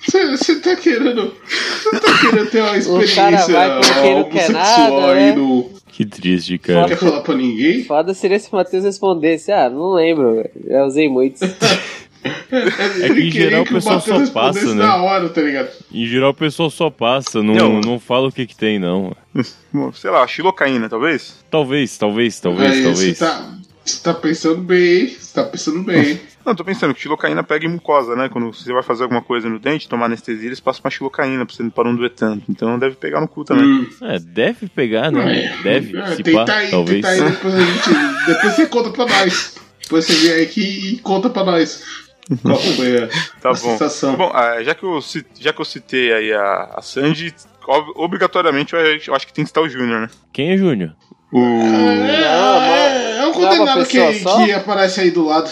Você 0.08 0.60
tá 0.60 0.76
querendo. 0.76 1.34
Você 1.48 2.00
tá 2.00 2.18
querendo 2.20 2.50
ter 2.52 2.62
uma 2.62 2.78
experiência 2.78 3.16
cara 3.16 3.48
vai 3.48 3.76
com 3.82 4.02
quem 4.02 4.16
não 4.16 4.30
quer 4.30 4.50
nada, 4.52 5.16
né? 5.16 5.32
no. 5.34 5.76
Que 5.88 6.06
triste, 6.06 6.52
Não 6.52 6.60
cara. 6.60 6.88
quer 6.90 6.98
falar 6.98 7.22
pra 7.22 7.36
ninguém? 7.36 7.84
Foda 7.86 8.14
seria 8.14 8.38
se 8.38 8.52
o 8.52 8.56
Matheus 8.56 8.84
respondesse. 8.84 9.50
Ah, 9.52 9.70
não 9.70 9.94
lembro, 9.94 10.36
velho. 10.36 10.52
Já 10.68 10.86
usei 10.86 11.08
muitos. 11.08 11.40
É, 12.52 13.06
É 13.06 13.14
que 13.14 13.22
em 13.22 13.32
geral 13.32 13.62
o 13.62 13.66
que 13.66 13.74
pessoal 13.74 14.02
só 14.02 14.26
passa, 14.32 14.66
né? 14.74 14.84
na 14.84 14.96
hora, 14.98 15.30
tá 15.30 15.42
ligado? 15.42 15.70
Em 15.94 16.06
geral 16.08 16.32
o 16.32 16.34
pessoal 16.34 16.70
só 16.70 16.90
passa, 16.90 17.42
não, 17.44 17.54
Não. 17.54 17.82
não 17.82 18.00
fala 18.00 18.28
o 18.28 18.32
que 18.32 18.46
que 18.48 18.56
tem, 18.56 18.80
não. 18.80 19.16
Sei 19.94 20.10
lá, 20.10 20.26
xilocaína, 20.28 20.90
talvez? 20.90 21.44
Talvez, 21.52 21.98
talvez, 21.98 22.40
talvez, 22.40 22.72
Aí, 22.72 22.84
talvez. 22.84 23.18
Você 23.18 23.26
tá, 23.26 23.54
você 23.84 24.04
tá 24.04 24.14
pensando 24.14 24.62
bem, 24.62 25.02
hein? 25.02 25.16
Você 25.20 25.34
tá 25.34 25.44
pensando 25.44 25.84
bem. 25.84 26.20
Não, 26.46 26.54
tô 26.54 26.64
pensando 26.64 26.94
que 26.94 27.02
xilocaína 27.02 27.42
pega 27.44 27.66
em 27.66 27.70
mucosa, 27.72 28.16
né? 28.16 28.30
Quando 28.30 28.54
você 28.54 28.72
vai 28.72 28.84
fazer 28.84 29.02
alguma 29.02 29.20
coisa 29.24 29.50
no 29.50 29.58
dente, 29.58 29.90
tomar 29.90 30.06
anestesia, 30.06 30.46
eles 30.46 30.60
passam 30.60 30.82
uma 30.86 30.92
xilocaína 30.92 31.44
pra 31.44 31.56
você 31.56 31.64
não 31.64 31.96
doer 31.96 32.12
tanto. 32.12 32.44
Então 32.48 32.78
deve 32.78 32.96
pegar 32.96 33.20
no 33.20 33.28
cu 33.28 33.44
também. 33.44 33.66
Hum. 33.66 33.90
É, 34.04 34.20
deve 34.20 34.68
pegar, 34.68 35.12
né? 35.12 35.58
Deve, 35.64 35.98
É, 35.98 36.16
se 36.16 36.22
tenta 36.22 36.46
pá, 36.46 36.54
aí, 36.58 36.70
talvez. 36.70 37.02
tenta 37.04 37.10
aí, 37.26 37.32
depois 37.32 37.56
a 37.56 37.60
gente. 37.66 37.90
Depois 38.28 38.54
você 38.54 38.66
conta 38.68 38.90
pra 38.92 39.06
nós. 39.08 39.56
Depois 39.82 40.06
você 40.06 40.14
vem 40.36 40.44
aqui 40.46 40.62
e 40.94 40.98
conta 41.00 41.32
pra 41.32 41.44
nós. 41.46 41.84
Qual 42.42 42.58
foi 42.58 43.04
a, 43.04 43.08
Tá 43.42 43.50
a 43.50 43.54
bom. 43.54 43.56
sensação? 43.56 44.16
Bom, 44.16 44.32
ah, 44.34 44.62
já, 44.64 44.74
que 44.74 44.84
eu, 44.84 45.00
já 45.40 45.54
que 45.54 45.62
eu 45.62 45.66
citei 45.66 46.12
aí 46.14 46.34
a, 46.34 46.72
a 46.76 46.82
Sandy, 46.82 47.34
ob- 47.68 47.94
obrigatoriamente 47.96 48.74
eu, 48.74 48.80
eu 48.80 49.16
acho 49.16 49.28
que 49.28 49.34
tem 49.34 49.44
que 49.44 49.50
estar 49.50 49.62
o 49.62 49.70
Júnior, 49.70 50.02
né? 50.02 50.10
Quem 50.34 50.52
é 50.52 50.58
Júnior? 50.58 50.96
O. 51.32 51.40
É, 51.40 52.22
Não, 52.32 52.62
é, 52.62 53.18
é 53.18 53.28
um 53.28 53.32
não 53.40 53.52
é 53.52 53.58
condenado 53.58 53.86
que, 53.86 54.00
que 54.46 54.52
aparece 54.54 55.02
aí 55.02 55.12
do 55.12 55.26
lado. 55.26 55.50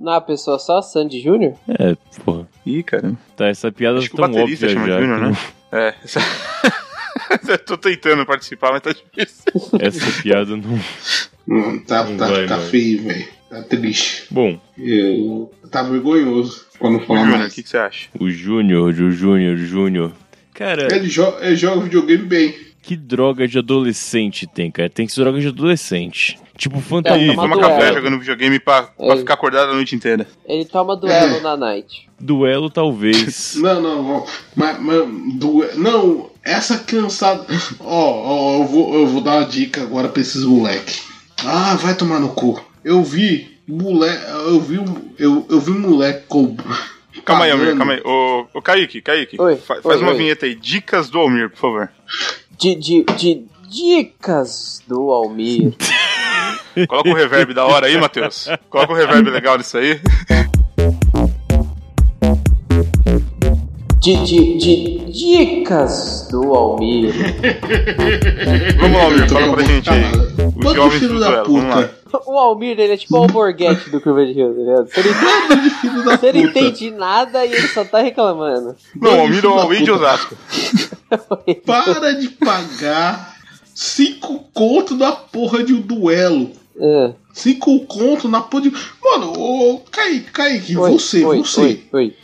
Não, 0.00 0.12
a 0.12 0.20
pessoa 0.20 0.58
só, 0.58 0.82
Sandy 0.82 1.20
Júnior? 1.22 1.54
É, 1.68 1.96
porra. 2.24 2.46
Ih, 2.66 2.82
cara. 2.82 3.12
Tá, 3.36 3.46
essa 3.46 3.70
piada 3.72 3.98
Acho 3.98 4.06
é 4.06 4.08
que 4.10 4.14
o 4.14 4.18
tão 4.18 4.30
baterista 4.30 4.66
óbvia 4.66 4.78
chama 4.80 4.92
já. 4.92 5.00
Júnior, 5.00 5.18
que 5.18 5.24
né? 5.30 5.38
É. 5.72 5.94
Essa... 6.04 6.20
eu 7.48 7.58
tô 7.58 7.76
tentando 7.76 8.24
participar, 8.26 8.72
mas 8.72 8.82
tá 8.82 8.92
difícil. 8.92 9.44
Essa 9.80 10.22
piada 10.22 10.56
não. 10.56 10.80
Hum, 11.48 11.78
tá, 11.80 12.04
Não 12.04 12.16
tá, 12.16 12.26
vai, 12.28 12.46
tá 12.46 12.58
feio, 12.58 13.02
velho. 13.04 13.28
Tá 13.56 13.62
triste. 13.62 14.24
Bom, 14.30 14.60
Eu, 14.78 15.50
tá 15.70 15.82
vergonhoso 15.82 16.66
pra 16.78 16.90
não 16.90 16.98
O 16.98 17.02
falar 17.06 17.20
Júnior, 17.20 17.36
o 17.36 17.38
mais. 17.40 17.54
que, 17.54 17.62
que 17.62 17.68
você 17.68 17.78
acha? 17.78 18.08
o 18.20 18.28
Júnior, 18.30 18.88
o 18.88 19.10
Júnior, 19.10 19.56
Júnior. 19.56 20.12
Cara, 20.52 20.88
Ele, 20.94 21.08
jo 21.08 21.22
ele 21.40 21.56
joga 21.56 21.80
videogame 21.82 22.24
bem. 22.24 22.54
que 22.82 22.96
droga 22.96 23.46
de 23.48 23.58
adolescente 23.58 24.46
tem, 24.46 24.70
cara? 24.70 24.88
Tem 24.90 25.06
que 25.06 25.12
ser 25.12 25.22
droga 25.22 25.40
de 25.40 25.48
adolescente. 25.48 26.38
Tipo 26.56 26.78
É, 26.78 26.80
fantasia. 26.80 27.34
toma 27.34 27.42
Toma 27.42 27.56
duelo. 27.56 27.74
café 27.80 27.92
jogando 27.94 28.18
videogame 28.18 28.58
pra, 28.58 28.82
pra 28.84 29.14
É. 29.14 29.16
ficar 29.18 29.34
acordado 29.34 29.70
a 29.72 29.74
noite 29.74 29.94
inteira. 29.94 30.26
Ele 30.46 30.64
toma 30.64 30.96
duelo 30.96 31.40
na 31.42 31.56
night. 31.56 32.08
Duelo, 32.18 32.70
talvez. 32.70 33.56
Não, 33.60 33.80
não, 33.82 34.02
não. 34.02 34.26
Mas, 34.54 34.78
mas 34.80 34.98
do, 35.34 35.62
não, 35.76 36.30
essa 36.42 36.78
criançada. 36.78 37.44
Ó, 37.80 37.84
ó, 37.86 38.58
eu, 38.62 38.66
vou, 38.66 38.94
eu 38.94 39.06
vou 39.06 39.20
dar 39.20 39.38
uma 39.40 39.44
dica 39.46 39.82
agora 39.82 40.08
pra 40.08 40.22
esses 40.22 40.44
moleque. 40.44 41.00
Ah, 41.44 41.74
vai 41.74 41.94
tomar 41.94 42.18
no 42.20 42.30
cu. 42.30 42.58
Eu 42.86 43.02
vi 43.02 43.58
moleque. 43.66 44.24
Eu 44.30 44.60
vi 44.60 44.78
um. 44.78 45.10
Eu, 45.18 45.44
eu 45.50 45.58
vi 45.60 45.72
um 45.72 45.80
moleque 45.80 46.24
com. 46.28 46.56
Calma 47.24 47.46
aí, 47.46 47.50
Almir, 47.50 47.76
calma 47.76 47.94
aí. 47.94 48.00
Ô, 48.04 48.46
ô 48.54 48.62
Kaique, 48.62 49.00
Kaique, 49.02 49.40
Oi, 49.40 49.56
fa- 49.56 49.74
oi, 49.74 49.82
faz 49.82 50.00
uma 50.00 50.12
oi. 50.12 50.18
vinheta 50.18 50.46
aí. 50.46 50.54
Dicas 50.54 51.10
do 51.10 51.18
Almir, 51.18 51.50
por 51.50 51.56
favor. 51.58 51.90
De, 52.56 52.76
de, 52.76 53.04
de 53.16 53.42
dicas 53.68 54.80
do 54.86 55.10
Almir. 55.10 55.74
Coloca 56.86 57.08
o 57.08 57.14
reverb 57.14 57.52
da 57.54 57.64
hora 57.66 57.86
aí, 57.88 57.98
Matheus. 57.98 58.48
Coloca 58.70 58.92
o 58.92 58.96
reverb 58.96 59.28
legal 59.30 59.58
nisso 59.58 59.76
aí. 59.78 59.98
De, 64.00 64.14
de, 64.24 64.58
de 64.58 64.98
dicas 65.10 66.28
do 66.30 66.54
Almir. 66.54 67.12
Vamos 68.78 68.96
lá, 68.98 69.04
Almir, 69.04 69.28
fala 69.28 69.52
pra 69.54 69.64
com- 69.64 69.68
gente 69.68 69.90
aí. 69.90 70.04
Os 70.54 70.62
Todo 70.74 70.90
filho 70.92 71.18
da 71.18 71.42
puta. 71.42 71.96
O 72.26 72.38
Almir, 72.38 72.78
ele 72.78 72.92
é 72.92 72.96
tipo 72.96 73.14
o 73.14 73.18
Alborguete 73.18 73.90
do 73.90 74.00
Curva 74.00 74.24
de 74.24 74.32
Rio, 74.32 74.54
tá 74.54 74.60
ligado? 74.60 74.88
Você 74.88 75.02
não, 75.02 76.04
da 76.04 76.16
você 76.16 76.32
não 76.32 76.40
entende 76.40 76.90
nada 76.90 77.44
e 77.44 77.52
ele 77.52 77.68
só 77.68 77.84
tá 77.84 78.00
reclamando. 78.00 78.76
Não, 78.94 79.18
o 79.18 79.20
Almir 79.22 79.44
é 79.44 79.48
o 79.48 79.54
da 79.54 79.62
Alway 79.62 79.82
de. 79.82 79.90
Osasco. 79.90 80.36
Para 81.66 82.14
de 82.14 82.28
pagar 82.28 83.36
cinco 83.74 84.44
conto 84.52 84.94
na 84.94 85.12
porra 85.12 85.62
de 85.62 85.74
um 85.74 85.80
duelo. 85.80 86.50
É. 86.78 87.12
Cinco 87.32 87.80
conto 87.86 88.28
na 88.28 88.40
porra 88.40 88.64
de. 88.64 88.72
Mano, 89.02 89.32
ô, 89.36 89.80
Kaique, 89.90 90.30
Kaique, 90.30 90.76
Oi, 90.76 90.90
você, 90.92 91.24
oi, 91.24 91.38
você. 91.38 91.60
Oi, 91.60 91.84
oi. 91.92 92.16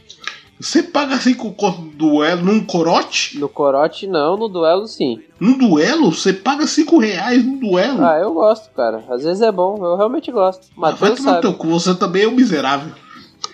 Você 0.63 0.81
paga 0.83 1.17
cinco 1.19 1.51
conto 1.53 1.81
no 1.83 1.91
duelo 1.91 2.43
num 2.45 2.65
corote? 2.65 3.37
No 3.39 3.49
corote 3.49 4.07
não, 4.07 4.37
no 4.37 4.49
duelo 4.49 4.87
sim. 4.87 5.21
Num 5.41 5.59
duelo? 5.59 6.13
Você 6.13 6.33
paga 6.33 6.67
cinco 6.69 6.99
reais 6.99 7.45
no 7.45 7.57
duelo? 7.59 8.05
Ah, 8.05 8.17
eu 8.19 8.33
gosto, 8.33 8.71
cara. 8.73 9.03
Às 9.11 9.25
vezes 9.25 9.43
é 9.43 9.51
bom, 9.51 9.85
eu 9.85 9.97
realmente 9.97 10.31
gosto. 10.31 10.69
Ah, 10.81 10.91
vai 10.93 10.95
tomar 10.95 11.09
no 11.11 11.17
sabe. 11.17 11.41
teu 11.41 11.55
cu, 11.55 11.67
você 11.69 11.95
também 11.97 12.23
é 12.23 12.29
um 12.29 12.33
miserável. 12.33 12.93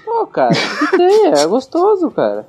Pô, 0.04 0.26
cara, 0.26 0.54
tem? 0.96 1.26
É 1.32 1.46
gostoso, 1.46 2.10
cara. 2.10 2.46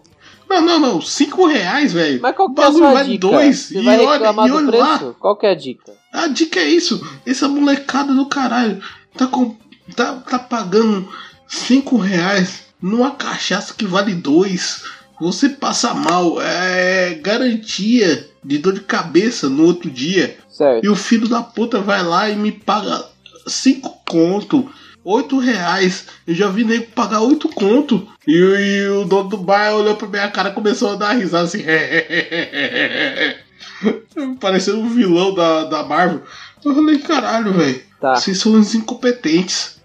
Não, 0.49 0.61
não, 0.61 0.79
não. 0.79 1.01
Cinco 1.01 1.45
reais, 1.45 1.93
velho. 1.93 2.19
Mas 2.21 2.35
qual 2.35 2.49
que 2.53 2.59
é 2.59 2.65
a 2.65 2.71
sua 2.71 3.03
dica? 3.03 3.17
dois. 3.27 3.57
Você 3.59 3.79
E 3.79 3.83
vai 3.85 3.97
olha, 3.99 4.11
reclamar 4.13 4.45
e 4.47 4.49
do 4.49 4.57
olha 4.57 4.67
preço? 4.67 4.83
lá. 4.83 5.15
Qual 5.19 5.35
que 5.37 5.45
é 5.45 5.51
a 5.51 5.55
dica? 5.55 5.93
A 6.11 6.27
dica 6.27 6.59
é 6.59 6.67
isso. 6.67 7.01
Essa 7.25 7.47
molecada 7.47 8.13
do 8.13 8.25
caralho 8.25 8.81
tá, 9.15 9.27
com, 9.27 9.55
tá, 9.95 10.15
tá 10.15 10.39
pagando 10.39 11.07
cinco 11.47 11.97
reais 11.97 12.67
numa 12.81 13.11
cachaça 13.11 13.73
que 13.73 13.85
vale 13.85 14.13
dois. 14.13 14.83
Você 15.19 15.49
passa 15.49 15.93
mal. 15.93 16.41
É 16.41 17.15
garantia 17.21 18.27
de 18.43 18.57
dor 18.57 18.73
de 18.73 18.81
cabeça 18.81 19.49
no 19.49 19.65
outro 19.65 19.89
dia. 19.89 20.37
Certo. 20.49 20.85
E 20.85 20.89
o 20.89 20.95
filho 20.95 21.27
da 21.27 21.41
puta 21.41 21.79
vai 21.81 22.03
lá 22.03 22.29
e 22.29 22.35
me 22.35 22.51
paga 22.51 23.03
cinco 23.47 23.97
conto. 24.07 24.69
oito 25.03 25.39
reais. 25.39 26.05
Eu 26.27 26.35
já 26.35 26.47
vi 26.49 26.63
nego 26.63 26.85
pagar 26.95 27.21
oito 27.21 27.49
conto. 27.49 28.07
E, 28.27 28.31
e 28.33 28.87
o 28.89 29.05
dono 29.05 29.29
do 29.29 29.37
bar 29.37 29.73
olhou 29.73 29.95
pra 29.95 30.07
minha 30.07 30.29
cara 30.29 30.49
e 30.49 30.53
começou 30.53 30.91
a 30.91 30.95
dar 30.95 31.13
risada 31.13 31.45
assim. 31.45 31.63
Parecendo 34.39 34.79
um 34.79 34.89
vilão 34.89 35.33
da, 35.33 35.65
da 35.65 35.83
Marvel. 35.83 36.21
Eu 36.63 36.75
falei, 36.75 36.99
caralho, 36.99 37.53
velho. 37.53 37.81
Tá. 37.99 38.15
Vocês 38.15 38.37
são 38.39 38.53
uns 38.53 38.75
incompetentes. 38.75 39.79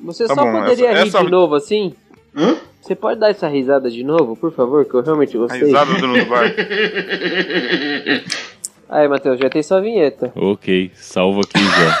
Você 0.00 0.26
Tá 0.26 0.34
só 0.34 0.44
bom, 0.44 0.52
poderia 0.60 0.90
essa- 0.90 1.02
rir 1.02 1.08
essa- 1.08 1.24
de 1.24 1.30
novo 1.30 1.54
assim? 1.54 1.94
Hã? 2.36 2.56
Você 2.80 2.94
pode 2.94 3.18
dar 3.18 3.30
essa 3.30 3.48
risada 3.48 3.90
de 3.90 4.04
novo, 4.04 4.36
por 4.36 4.52
favor, 4.52 4.84
que 4.84 4.94
eu 4.94 5.02
realmente 5.02 5.36
A 5.36 5.40
gostei. 5.40 5.60
risada 5.64 5.92
do 5.94 6.00
dono 6.00 6.18
do 6.18 6.26
bar. 6.26 6.44
Aí, 8.88 9.08
Matheus, 9.08 9.38
já 9.40 9.50
tem 9.50 9.62
sua 9.62 9.80
vinheta. 9.80 10.32
Ok, 10.36 10.92
salva 10.94 11.40
aqui 11.40 11.58
já. 11.58 12.00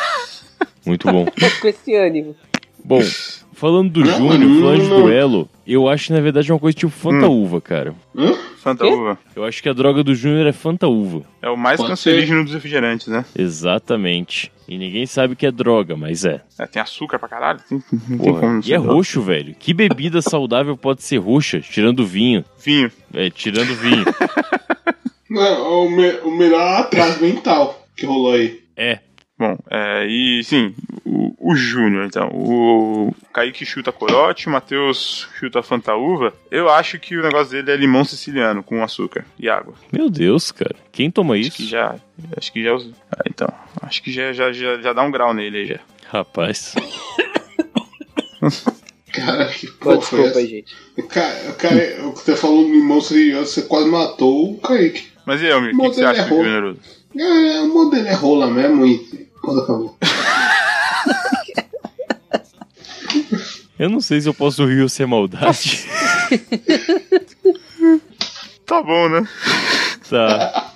Muito 0.86 1.10
bom. 1.10 1.24
Com 1.60 1.66
esse 1.68 1.94
ânimo. 1.96 2.36
Bom, 2.84 3.00
falando 3.56 3.90
do 3.90 4.00
Não, 4.04 4.16
Júnior, 4.18 4.38
não, 4.38 4.60
falando 4.60 4.82
de 4.82 4.88
não. 4.88 5.02
duelo, 5.02 5.48
eu 5.66 5.88
acho 5.88 6.06
que 6.06 6.12
na 6.12 6.20
verdade 6.20 6.50
é 6.50 6.54
uma 6.54 6.60
coisa 6.60 6.76
tipo 6.76 6.92
Fanta 6.92 7.26
Uva, 7.28 7.60
cara. 7.60 7.94
Hã? 8.16 8.32
Fanta 8.58 8.84
Quê? 8.84 8.90
uva. 8.92 9.18
Eu 9.34 9.44
acho 9.44 9.62
que 9.62 9.68
a 9.68 9.72
droga 9.72 10.02
do 10.02 10.14
Júnior 10.14 10.46
é 10.46 10.52
Fanta 10.52 10.88
Uva. 10.88 11.22
É 11.40 11.48
o 11.48 11.56
mais 11.56 11.76
Pode 11.76 11.90
cancerígeno 11.90 12.42
dos 12.44 12.52
refrigerantes, 12.52 13.06
né? 13.08 13.24
Exatamente. 13.36 14.50
E 14.68 14.76
ninguém 14.76 15.06
sabe 15.06 15.36
que 15.36 15.46
é 15.46 15.52
droga, 15.52 15.96
mas 15.96 16.24
é. 16.24 16.40
É, 16.58 16.66
tem 16.66 16.82
açúcar 16.82 17.18
pra 17.20 17.28
caralho. 17.28 17.60
Tem, 17.68 17.80
não 17.92 18.00
tem 18.00 18.18
Porra, 18.18 18.40
como 18.40 18.52
não 18.54 18.60
e 18.64 18.72
é 18.72 18.76
droga. 18.78 18.92
roxo, 18.94 19.22
velho. 19.22 19.54
Que 19.56 19.72
bebida 19.72 20.20
saudável 20.20 20.76
pode 20.76 21.02
ser 21.04 21.18
roxa, 21.18 21.60
tirando 21.60 22.04
vinho? 22.04 22.44
Vinho. 22.64 22.90
É, 23.14 23.30
tirando 23.30 23.74
vinho. 23.76 24.04
Não, 25.28 25.86
o, 25.86 25.90
me- 25.90 26.18
o 26.24 26.30
melhor 26.30 26.80
atraso 26.82 27.20
mental 27.20 27.84
que 27.96 28.06
rolou 28.06 28.32
aí. 28.34 28.60
É. 28.76 29.00
Bom, 29.38 29.58
é, 29.70 30.06
e 30.06 30.42
sim, 30.44 30.74
o, 31.04 31.34
o 31.38 31.54
Júnior, 31.54 32.06
então. 32.06 32.28
O 32.32 33.14
Kaique 33.34 33.66
chuta 33.66 33.92
corote, 33.92 34.46
o 34.48 34.50
Matheus 34.50 35.28
chuta 35.38 35.62
fantaúva. 35.62 36.32
Eu 36.50 36.70
acho 36.70 36.98
que 36.98 37.16
o 37.18 37.22
negócio 37.22 37.50
dele 37.50 37.70
é 37.70 37.76
limão 37.76 38.02
siciliano 38.02 38.62
com 38.62 38.82
açúcar 38.82 39.26
e 39.38 39.46
água. 39.48 39.74
Meu 39.92 40.08
Deus, 40.08 40.50
cara. 40.50 40.74
Quem 40.90 41.10
toma 41.10 41.34
Acho 41.34 41.50
que 41.50 41.62
isso? 41.62 41.70
já. 41.70 41.96
Acho 42.34 42.50
que 42.50 42.64
já. 42.64 42.74
Ah, 43.12 43.22
então. 43.28 43.48
Acho 43.82 44.02
que 44.02 44.10
já, 44.10 44.32
já, 44.32 44.50
já, 44.52 44.80
já 44.80 44.92
dá 44.94 45.02
um 45.02 45.10
grau 45.10 45.34
nele 45.34 45.58
aí 45.58 45.66
já. 45.66 45.80
Rapaz. 46.08 46.74
Cara, 49.12 49.46
que 49.52 49.66
Pô, 49.66 49.78
porra 49.90 49.98
desculpa 49.98 50.30
foi 50.32 50.40
aí, 50.42 50.46
essa? 50.46 50.48
gente. 50.48 50.74
Cara, 51.08 51.52
cara, 51.58 52.06
o 52.06 52.12
que 52.14 52.20
você 52.20 52.36
falou 52.36 52.62
no 52.66 52.74
limão 52.74 53.00
serioso, 53.02 53.50
você 53.50 53.62
quase 53.62 53.88
matou 53.90 54.52
o 54.52 54.58
Kaique. 54.60 55.08
Mas 55.26 55.42
e 55.42 55.46
aí, 55.46 55.52
Almir, 55.52 55.74
o 55.74 55.82
que, 55.82 55.88
que 55.90 55.94
você 55.96 56.04
acha 56.04 56.22
do 56.22 56.28
Júnior? 56.28 56.76
É, 57.18 57.60
o 57.60 57.68
modelo 57.74 58.06
é 58.06 58.14
rola 58.14 58.46
mesmo 58.50 58.86
e. 58.86 59.25
Quando 59.42 59.60
acabou. 59.60 59.96
Eu 63.78 63.90
não 63.90 64.00
sei 64.00 64.18
se 64.22 64.28
eu 64.28 64.32
posso 64.32 64.64
rir 64.64 64.80
ou 64.80 64.88
ser 64.88 65.06
maldade. 65.06 65.84
Tá 68.66 68.82
bom, 68.82 69.08
né? 69.08 69.24
Tá. 70.10 70.72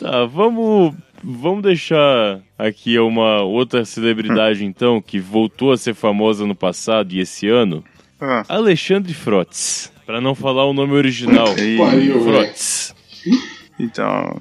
Tá, 0.00 0.24
vamos. 0.24 0.94
Vamos 1.22 1.62
deixar 1.62 2.40
aqui 2.58 2.98
uma 2.98 3.42
outra 3.42 3.84
celebridade, 3.84 4.64
então, 4.64 5.02
que 5.02 5.18
voltou 5.20 5.70
a 5.70 5.76
ser 5.76 5.92
famosa 5.94 6.46
no 6.46 6.54
passado 6.54 7.12
e 7.12 7.20
esse 7.20 7.46
ano. 7.46 7.84
Ah, 8.18 8.42
Alexandre 8.48 9.12
Frotz. 9.12 9.92
Pra 10.06 10.18
não 10.18 10.34
falar 10.34 10.64
o 10.64 10.72
nome 10.72 10.94
original. 10.94 11.48
Pariu, 11.54 11.76
velho. 11.76 12.22
Frotz. 12.24 12.94
Então. 13.82 14.36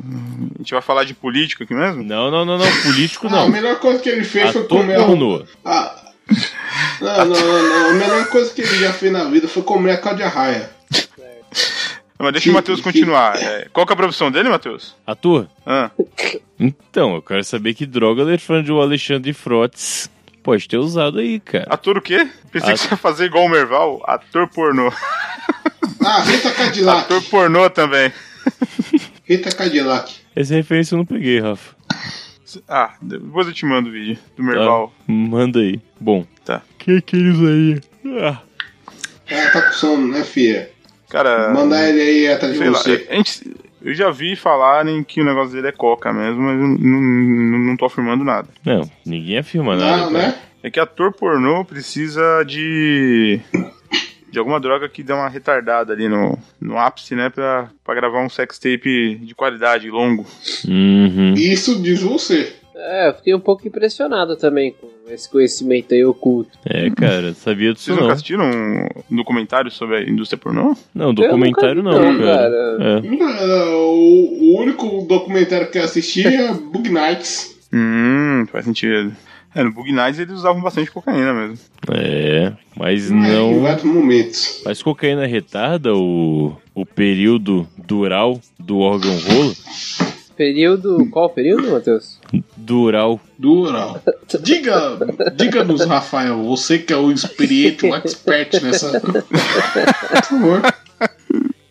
A 0.56 0.58
gente 0.60 0.72
vai 0.74 0.82
falar 0.82 1.04
de 1.04 1.14
político 1.14 1.64
aqui 1.64 1.74
mesmo? 1.74 2.04
Não, 2.04 2.30
não, 2.32 2.46
não, 2.46 2.58
não. 2.58 2.82
Político 2.84 3.28
Ah, 3.28 3.30
a 3.30 3.36
não. 3.42 3.50
melhor 3.50 3.80
coisa 3.80 4.00
que 4.00 4.10
ele 4.10 4.24
fez 4.24 4.52
foi 4.52 4.64
comer 4.66 5.00
a 5.00 5.06
pornô. 5.06 5.44
Ah. 5.66 5.96
Não, 7.02 7.26
não, 7.26 7.26
não, 7.26 7.64
não. 7.70 7.90
A 7.90 7.94
melhor 7.94 8.28
coisa 8.28 8.54
que 8.54 8.62
ele 8.62 8.76
já 8.80 8.94
fez 8.94 9.12
na 9.12 9.24
vida 9.26 9.48
foi 9.48 9.64
comer 9.64 9.92
a 9.94 9.98
Cláudia 9.98 10.28
Raia. 10.28 10.70
Mas 12.22 12.34
deixa 12.34 12.50
o 12.50 12.54
Matheus 12.54 12.82
continuar. 12.82 13.38
É, 13.42 13.68
qual 13.72 13.86
que 13.86 13.94
é 13.94 13.96
a 13.96 13.98
profissão 13.98 14.30
dele, 14.30 14.50
Matheus? 14.50 14.94
Ator? 15.08 15.48
Ah, 15.66 15.90
Então, 16.60 17.16
eu 17.16 17.22
quero 17.22 17.44
saber 17.46 17.74
que 17.74 17.86
droga 17.86 18.24
o 18.24 18.82
Alexandre 18.82 19.32
Frotz 19.34 20.10
pode 20.44 20.68
ter 20.68 20.78
usado 20.78 21.20
aí, 21.20 21.40
cara. 21.40 21.68
ator 21.70 21.98
o 21.98 22.02
quê? 22.02 22.28
Pensei 22.52 22.74
que 22.74 22.80
você 22.80 22.90
ia 22.92 22.98
fazer 22.98 23.26
igual 23.26 23.46
o 23.46 23.50
Merval, 23.50 24.04
ator 24.06 24.48
pornô. 24.50 24.92
Ah, 26.06 26.22
Rita 26.22 26.52
Cadillac. 26.52 27.00
Ator 27.02 27.22
pornô 27.24 27.70
também. 27.70 28.12
Rita 29.30 29.52
Cadillac. 29.52 30.12
Essa 30.36 30.56
referência 30.56 30.96
eu 30.96 30.98
não 30.98 31.06
peguei, 31.06 31.40
Rafa. 31.40 31.76
Ah, 32.68 32.96
depois 33.02 33.46
eu 33.48 33.54
te 33.54 33.64
mando 33.66 33.90
o 33.90 33.92
vídeo 33.92 34.18
do 34.36 34.44
Tá? 34.44 34.44
Merval. 34.44 34.94
Manda 35.08 35.60
aí. 35.60 35.80
Bom. 36.00 36.26
Tá. 36.44 36.64
Que 36.80 37.00
que 37.02 37.16
ele 37.16 37.30
usaria? 37.30 37.82
Ah, 38.24 38.42
Ela 39.28 39.52
tá 39.52 39.62
com 39.62 39.72
sono, 39.74 40.08
né, 40.08 40.24
filha? 40.24 40.72
Cara, 41.10 41.54
Mandar 41.54 41.88
ele 41.88 42.02
aí 42.02 42.28
atrás 42.28 42.54
de 42.54 42.58
sei 42.60 42.70
lá, 42.70 42.80
você. 42.80 43.08
a 43.10 43.16
gente- 43.16 43.56
eu 43.84 43.94
já 43.94 44.10
vi 44.10 44.36
falarem 44.36 45.04
que 45.04 45.22
o 45.22 45.26
negócio 45.26 45.54
dele 45.54 45.68
é 45.68 45.72
coca 45.72 46.12
mesmo, 46.12 46.42
mas 46.42 46.60
eu 46.60 46.68
não, 46.68 46.78
não, 47.02 47.60
não 47.60 47.78
tô 47.78 47.86
afirmando 47.86 48.24
nada. 48.24 48.48
não, 48.66 48.90
ninguém 49.06 49.38
afirma 49.38 49.76
nada. 49.76 49.98
Não, 49.98 50.12
cara. 50.12 50.28
né? 50.30 50.40
É 50.64 50.70
que 50.72 50.80
ator 50.80 51.14
pornô 51.14 51.64
precisa 51.64 52.44
de. 52.44 53.40
De 54.32 54.40
alguma 54.40 54.60
droga 54.60 54.88
que 54.90 55.04
dê 55.04 55.14
uma 55.14 55.30
retardada 55.30 55.94
ali 55.94 56.08
no, 56.08 56.38
no 56.60 56.78
ápice, 56.78 57.16
né? 57.16 57.30
Pra, 57.30 57.70
pra 57.84 57.96
gravar 57.96 58.24
um 58.24 58.30
sextape 58.30 59.16
de 59.16 59.36
qualidade, 59.36 59.90
longo. 59.90 60.26
Uhum. 60.68 61.34
Isso 61.36 61.82
diz 61.82 62.02
você. 62.02 62.54
É, 62.82 63.10
eu 63.10 63.14
fiquei 63.14 63.36
um 63.36 63.40
pouco 63.42 63.68
impressionado 63.68 64.38
também 64.38 64.72
com 64.72 64.88
esse 65.12 65.30
conhecimento 65.30 65.94
aí 65.94 66.06
oculto. 66.06 66.58
É, 66.66 66.90
cara, 66.92 67.34
sabia 67.34 67.74
disso 67.74 67.86
Vocês 67.86 67.96
nunca 67.98 68.08
não. 68.08 68.14
assistiram 68.14 68.46
um 69.12 69.16
documentário 69.18 69.70
sobre 69.70 69.98
a 69.98 70.02
indústria 70.04 70.38
pornô? 70.40 70.78
Não, 70.96 71.14
documentário 71.14 71.84
não, 71.84 71.92
nunca 71.92 72.12
vi, 72.12 72.18
não, 72.20 72.26
cara. 72.26 72.50
cara. 72.50 72.84
É. 72.84 73.64
Ah, 73.64 73.76
O, 73.76 74.54
o 74.54 74.62
único 74.62 75.02
documentário 75.06 75.70
que 75.70 75.78
eu 75.78 75.84
assisti 75.84 76.26
é 76.26 76.54
Bug 76.54 76.90
Nights. 76.90 77.60
Hum, 77.74 78.46
faz 78.50 78.64
sentido. 78.64 79.14
É, 79.56 79.64
no 79.64 79.72
Bug 79.72 79.92
Nights 79.92 80.20
eles 80.20 80.34
usavam 80.36 80.62
bastante 80.62 80.92
cocaína 80.92 81.34
mesmo. 81.34 81.58
É, 81.92 82.54
mas 82.78 83.10
É, 83.10 83.14
Em 83.14 83.18
não. 83.18 83.62
vários 83.62 83.84
momentos. 83.84 84.62
Mas 84.64 84.82
cocaína 84.84 85.26
retarda 85.26 85.94
o, 85.96 86.56
o 86.76 86.86
período 86.86 87.68
dural 87.78 88.40
do 88.60 88.80
órgão 88.80 89.18
rolo? 89.18 89.56
Período. 90.38 91.06
Qual 91.12 91.30
período, 91.30 91.72
Matheus? 91.72 92.20
Dural. 92.56 93.20
Dural. 93.38 94.02
Diga, 94.42 94.98
diga-nos, 95.36 95.84
Rafael, 95.86 96.42
você 96.44 96.78
que 96.80 96.94
é 96.94 96.98
o 96.98 97.12
experiente, 97.12 97.86
o 97.86 97.94
expert 97.96 98.62
nessa. 98.64 99.02
Por 99.02 100.24
favor. 100.24 100.62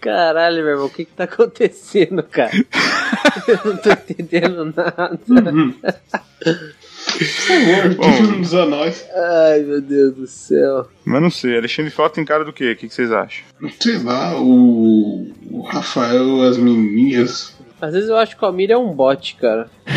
Caralho, 0.00 0.56
meu 0.62 0.68
irmão, 0.72 0.86
o 0.86 0.90
que 0.90 1.04
que 1.06 1.12
tá 1.12 1.24
acontecendo, 1.24 2.22
cara? 2.22 2.52
Eu 3.48 3.58
não 3.64 3.76
tô 3.78 3.90
entendendo 3.90 4.64
nada. 4.76 5.18
Por 5.18 6.74
favor, 6.98 7.88
diga-nos 7.88 8.54
a 8.54 8.66
nós. 8.66 9.06
Ai, 9.14 9.60
meu 9.60 9.80
Deus 9.80 10.14
do 10.14 10.26
céu. 10.26 10.88
Mas 11.04 11.22
não 11.22 11.30
sei, 11.30 11.56
Alexandre 11.56 11.90
Frota 11.90 12.16
tem 12.16 12.24
cara 12.24 12.44
do 12.44 12.52
quê? 12.52 12.72
O 12.72 12.76
que, 12.76 12.88
que 12.88 12.94
vocês 12.94 13.12
acham? 13.12 13.44
Sei 13.80 13.98
lá, 13.98 14.40
o, 14.40 15.32
o 15.50 15.62
Rafael, 15.62 16.42
as 16.42 16.58
menininhas. 16.58 17.56
Às 17.80 17.92
vezes 17.92 18.08
eu 18.08 18.16
acho 18.16 18.36
que 18.36 18.42
o 18.42 18.46
Almir 18.46 18.70
é 18.70 18.76
um 18.76 18.92
bot, 18.92 19.36
cara. 19.36 19.70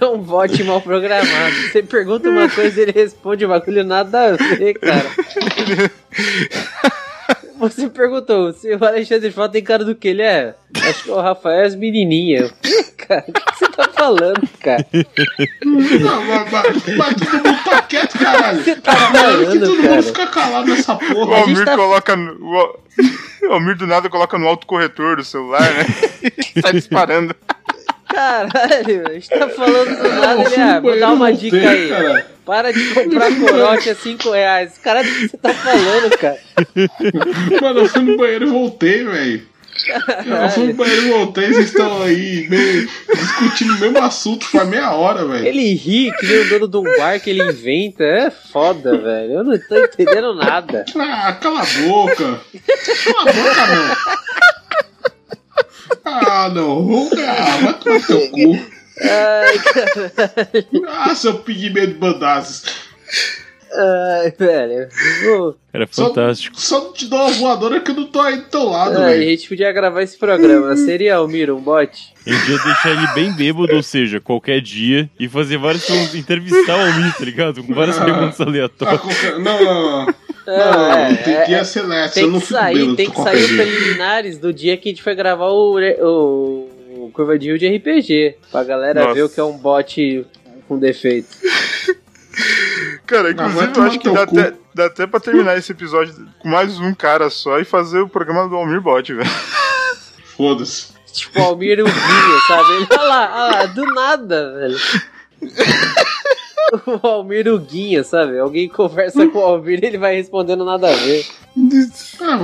é 0.00 0.04
um 0.04 0.18
bot 0.18 0.62
mal 0.64 0.82
programado. 0.82 1.54
Você 1.70 1.82
pergunta 1.82 2.28
uma 2.28 2.48
coisa 2.48 2.82
ele 2.82 2.92
responde 2.92 3.46
um 3.46 3.48
bagulho 3.48 3.82
nada 3.84 4.34
a 4.34 4.36
ver, 4.36 4.74
cara. 4.74 5.10
Você 7.60 7.88
perguntou 7.88 8.52
se 8.52 8.74
o 8.74 8.84
Alexandre 8.84 9.30
Frota 9.30 9.52
tem 9.52 9.62
cara 9.62 9.84
do 9.84 9.94
que 9.94 10.08
ele 10.08 10.22
é? 10.22 10.54
Acho 10.82 11.04
que 11.04 11.10
o 11.10 11.20
Rafael 11.20 11.60
é 11.60 11.66
as 11.66 11.74
menininhas. 11.74 12.52
Cara, 12.96 13.24
o 13.28 13.32
que 13.32 13.58
você 13.58 13.68
tá 13.72 13.88
falando, 13.88 14.48
cara? 14.62 14.86
Não, 15.64 16.24
mas, 16.26 16.52
mas, 16.52 16.96
mas 16.96 17.14
todo 17.16 17.32
mundo 17.44 17.64
tá 17.64 17.82
quieto, 17.82 18.18
caralho. 18.18 18.62
Você 18.62 18.76
tá 18.76 18.94
Caralho, 18.94 19.38
que 19.38 19.44
falando, 19.44 19.60
todo 19.66 19.82
cara? 19.82 19.94
mundo 19.94 20.02
fica 20.04 20.26
calado 20.28 20.66
nessa 20.68 20.92
O 20.94 20.98
porra. 20.98 21.36
Gente 21.38 21.42
Almir 21.50 21.64
tá- 21.64 21.76
coloca. 21.76 22.16
no- 22.16 22.46
O, 22.46 22.56
Al- 22.56 22.80
o 23.50 23.52
Almir 23.52 23.76
do 23.76 23.86
nada 23.86 24.08
coloca 24.08 24.38
no 24.38 24.46
autocorretor 24.46 25.16
do 25.16 25.24
celular, 25.24 25.60
né? 25.74 25.86
sai 26.62 26.72
disparando. 26.72 27.34
Caralho, 28.12 29.08
a 29.08 29.12
gente 29.12 29.28
tá 29.28 29.48
falando 29.48 29.96
do 29.96 30.08
nada, 30.20 30.42
ele, 30.42 30.60
ah, 30.60 30.80
vou 30.80 30.98
dar 30.98 31.12
uma 31.12 31.32
dica 31.32 31.56
aí. 31.56 31.88
cara. 31.88 32.26
Para 32.44 32.72
de 32.72 32.84
comprar 32.94 33.30
corote 33.38 33.90
a 33.90 33.94
5 33.94 34.30
reais. 34.30 34.78
Cara, 34.78 35.02
o 35.02 35.04
que 35.04 35.28
você 35.28 35.36
tá 35.36 35.54
falando, 35.54 36.18
cara? 36.18 36.38
Mano, 37.62 37.80
eu 37.80 37.88
fui 37.88 38.02
no 38.02 38.16
banheiro 38.16 38.48
e 38.48 38.50
voltei, 38.50 39.04
velho. 39.04 39.50
Eu 40.26 40.50
fui 40.50 40.66
no 40.66 40.74
banheiro 40.74 41.06
e 41.06 41.10
voltei, 41.10 41.46
vocês 41.52 41.66
estão 41.66 42.02
aí 42.02 42.48
meio, 42.50 42.88
discutindo 43.14 43.74
o 43.74 43.78
mesmo 43.78 43.98
assunto 43.98 44.44
faz 44.46 44.68
meia 44.68 44.90
hora, 44.92 45.24
velho. 45.24 45.46
Ele 45.46 45.74
ri 45.74 46.12
que 46.18 46.26
nem 46.26 46.38
o 46.40 46.48
dono 46.48 46.68
de 46.68 46.76
um 46.76 46.96
bar 46.98 47.20
que 47.20 47.30
ele 47.30 47.44
inventa. 47.44 48.02
É 48.02 48.30
foda, 48.30 48.98
velho. 48.98 49.32
Eu 49.34 49.44
não 49.44 49.58
tô 49.58 49.78
entendendo 49.78 50.34
nada. 50.34 50.84
Ah, 50.96 51.32
cala 51.40 51.60
a 51.62 51.88
boca. 51.88 52.40
Cala 53.04 53.20
a 53.20 53.32
boca, 53.32 53.66
não. 53.66 53.96
Ah, 56.04 56.50
não. 56.54 57.08
Ah, 57.16 57.58
vai 57.62 57.74
tomar 57.78 58.06
teu 58.06 58.30
cu. 58.30 58.58
Ai, 59.02 59.58
caralho. 59.58 60.86
Ah, 60.88 61.14
seu 61.14 61.34
pigmento 61.38 61.88
de 61.88 61.94
bandazes. 61.94 62.64
Ai, 63.72 64.32
velho. 64.36 64.88
Era 65.72 65.86
Só- 65.90 66.08
fantástico. 66.08 66.60
Só 66.60 66.80
não 66.84 66.92
te 66.92 67.06
dou 67.06 67.20
uma 67.20 67.30
voadora 67.30 67.80
que 67.80 67.92
eu 67.92 67.94
não 67.94 68.06
tô 68.06 68.20
aí 68.20 68.36
do 68.38 68.42
teu 68.44 68.64
lado, 68.64 68.98
ai, 68.98 69.02
a 69.04 69.06
velho. 69.16 69.22
gente 69.30 69.48
podia 69.48 69.70
gravar 69.72 70.02
esse 70.02 70.18
programa. 70.18 70.76
Seria 70.76 71.16
Almir 71.16 71.50
um 71.54 71.60
bot? 71.60 72.12
A 72.26 72.30
gente 72.30 72.50
ia 72.50 72.58
deixar 72.58 72.90
ele 72.90 73.06
bem 73.14 73.32
bêbado, 73.32 73.74
ou 73.76 73.82
seja, 73.82 74.20
qualquer 74.20 74.60
dia, 74.60 75.08
e 75.18 75.28
fazer 75.28 75.56
vários. 75.56 75.88
entrevistar 76.14 76.76
o 76.76 76.80
Almir, 76.80 77.14
tá 77.16 77.24
ligado? 77.24 77.62
Com 77.62 77.72
várias 77.72 77.96
perguntas 77.98 78.40
Ah, 78.40 78.44
aleatórias. 78.44 79.00
qualquer- 79.00 79.38
Não, 79.38 79.64
não, 79.64 80.06
não. 80.06 80.14
Não, 80.58 80.92
é, 80.92 81.14
tem 81.14 81.44
que 81.44 81.50
ir 81.52 81.54
a 81.54 81.64
Celeste, 81.64 82.20
eu 82.20 82.24
Tem 82.24 82.32
não 82.32 82.40
que 82.40 82.46
fico 82.46 82.58
sair, 82.58 82.96
tem 82.96 83.10
que 83.10 83.22
sair 83.22 83.44
os 83.44 83.50
preliminares 83.52 84.38
do 84.38 84.52
dia 84.52 84.76
que 84.76 84.88
a 84.88 84.92
gente 84.92 85.02
foi 85.02 85.14
gravar 85.14 85.48
o, 85.48 85.78
o, 85.78 87.04
o 87.06 87.10
Curva 87.12 87.38
de 87.38 87.48
Rio 87.48 87.58
de 87.58 87.68
RPG. 87.68 88.36
Pra 88.50 88.64
galera 88.64 89.02
Nossa. 89.02 89.14
ver 89.14 89.22
o 89.22 89.28
que 89.28 89.38
é 89.40 89.44
um 89.44 89.56
bot 89.56 90.26
com 90.68 90.78
defeito. 90.78 91.28
Cara, 93.06 93.32
inclusive 93.32 93.72
eu 93.76 93.82
acho 93.82 93.98
que 93.98 94.10
dá 94.10 94.22
até, 94.22 94.54
dá 94.74 94.86
até 94.86 95.06
pra 95.06 95.18
terminar 95.18 95.58
esse 95.58 95.72
episódio 95.72 96.14
com 96.38 96.48
mais 96.48 96.78
um 96.78 96.94
cara 96.94 97.28
só 97.28 97.58
e 97.58 97.64
fazer 97.64 97.98
o 97.98 98.08
programa 98.08 98.48
do 98.48 98.54
Almir 98.54 98.80
Bot, 98.80 99.12
velho. 99.12 99.28
Foda-se. 100.36 100.92
Tipo, 101.12 101.40
Almir 101.40 101.80
Uguinha, 101.80 102.40
sabe? 102.46 102.72
Ele, 102.72 102.86
olha 102.88 103.02
lá, 103.02 103.30
olha 103.32 103.56
lá, 103.56 103.66
do 103.66 103.84
nada, 103.86 104.52
velho. 104.54 104.78
O 106.86 107.06
Almir 107.06 107.48
Uguinha, 107.48 108.04
sabe? 108.04 108.38
Alguém 108.38 108.68
conversa 108.68 109.26
com 109.26 109.38
o 109.38 109.42
Almir 109.42 109.82
e 109.82 109.86
ele 109.86 109.98
vai 109.98 110.14
respondendo 110.16 110.64
nada 110.64 110.88
a 110.88 110.94
ver. 110.94 111.26
Ah, 112.20 112.36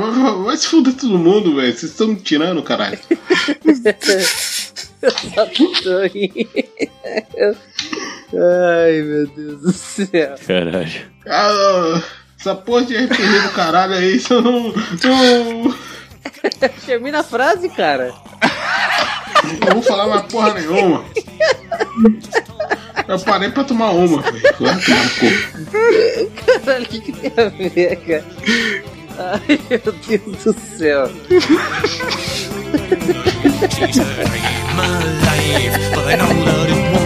vai, 0.45 0.57
se 0.57 0.67
fuder 0.67 0.95
todo 0.95 1.19
mundo, 1.19 1.55
velho. 1.55 1.73
Vocês 1.73 1.93
estão 1.93 2.09
me 2.09 2.17
tirando, 2.17 2.63
caralho. 2.63 2.99
Só 5.35 5.47
tô 5.47 6.07
rindo. 6.13 7.57
Ai, 8.35 9.03
meu 9.03 9.27
Deus 9.29 9.61
do 9.63 9.73
céu. 9.73 10.35
Caralho. 10.47 11.07
Ah, 11.27 12.03
essa 12.39 12.55
porra 12.55 12.85
de 12.85 12.97
RPG 12.97 13.41
do 13.43 13.51
caralho 13.51 13.95
aí, 13.95 14.17
isso 14.17 14.41
não. 14.41 14.73
não 14.73 15.75
Termina 16.85 17.21
a 17.21 17.25
frase, 17.25 17.69
cara. 17.69 18.13
não 19.61 19.75
vou 19.75 19.83
falar 19.83 20.09
mais 20.09 20.23
porra 20.33 20.55
nenhuma. 20.55 21.05
Eu 23.09 23.19
parei 23.21 23.51
pra 23.51 23.65
tomar 23.65 23.91
uma, 23.91 24.23
velho. 24.23 24.43
No 24.61 24.69
cu. 24.81 26.33
Caralho, 26.65 26.85
o 26.85 26.89
que, 26.89 27.01
que 27.01 27.13
tem 27.13 27.33
a 27.37 27.49
ver, 27.49 27.97
cara? 27.97 28.25
Ai, 29.19 29.61
meu 29.71 29.93
Deus 30.07 30.45
do 30.45 30.53
céu. 30.77 31.11
my 34.77 34.99
life, 35.25 35.95
but 35.95 36.07
I 36.09 36.17
know 36.17 36.45
that 36.45 36.71
it 36.71 36.93
won't 36.93 37.06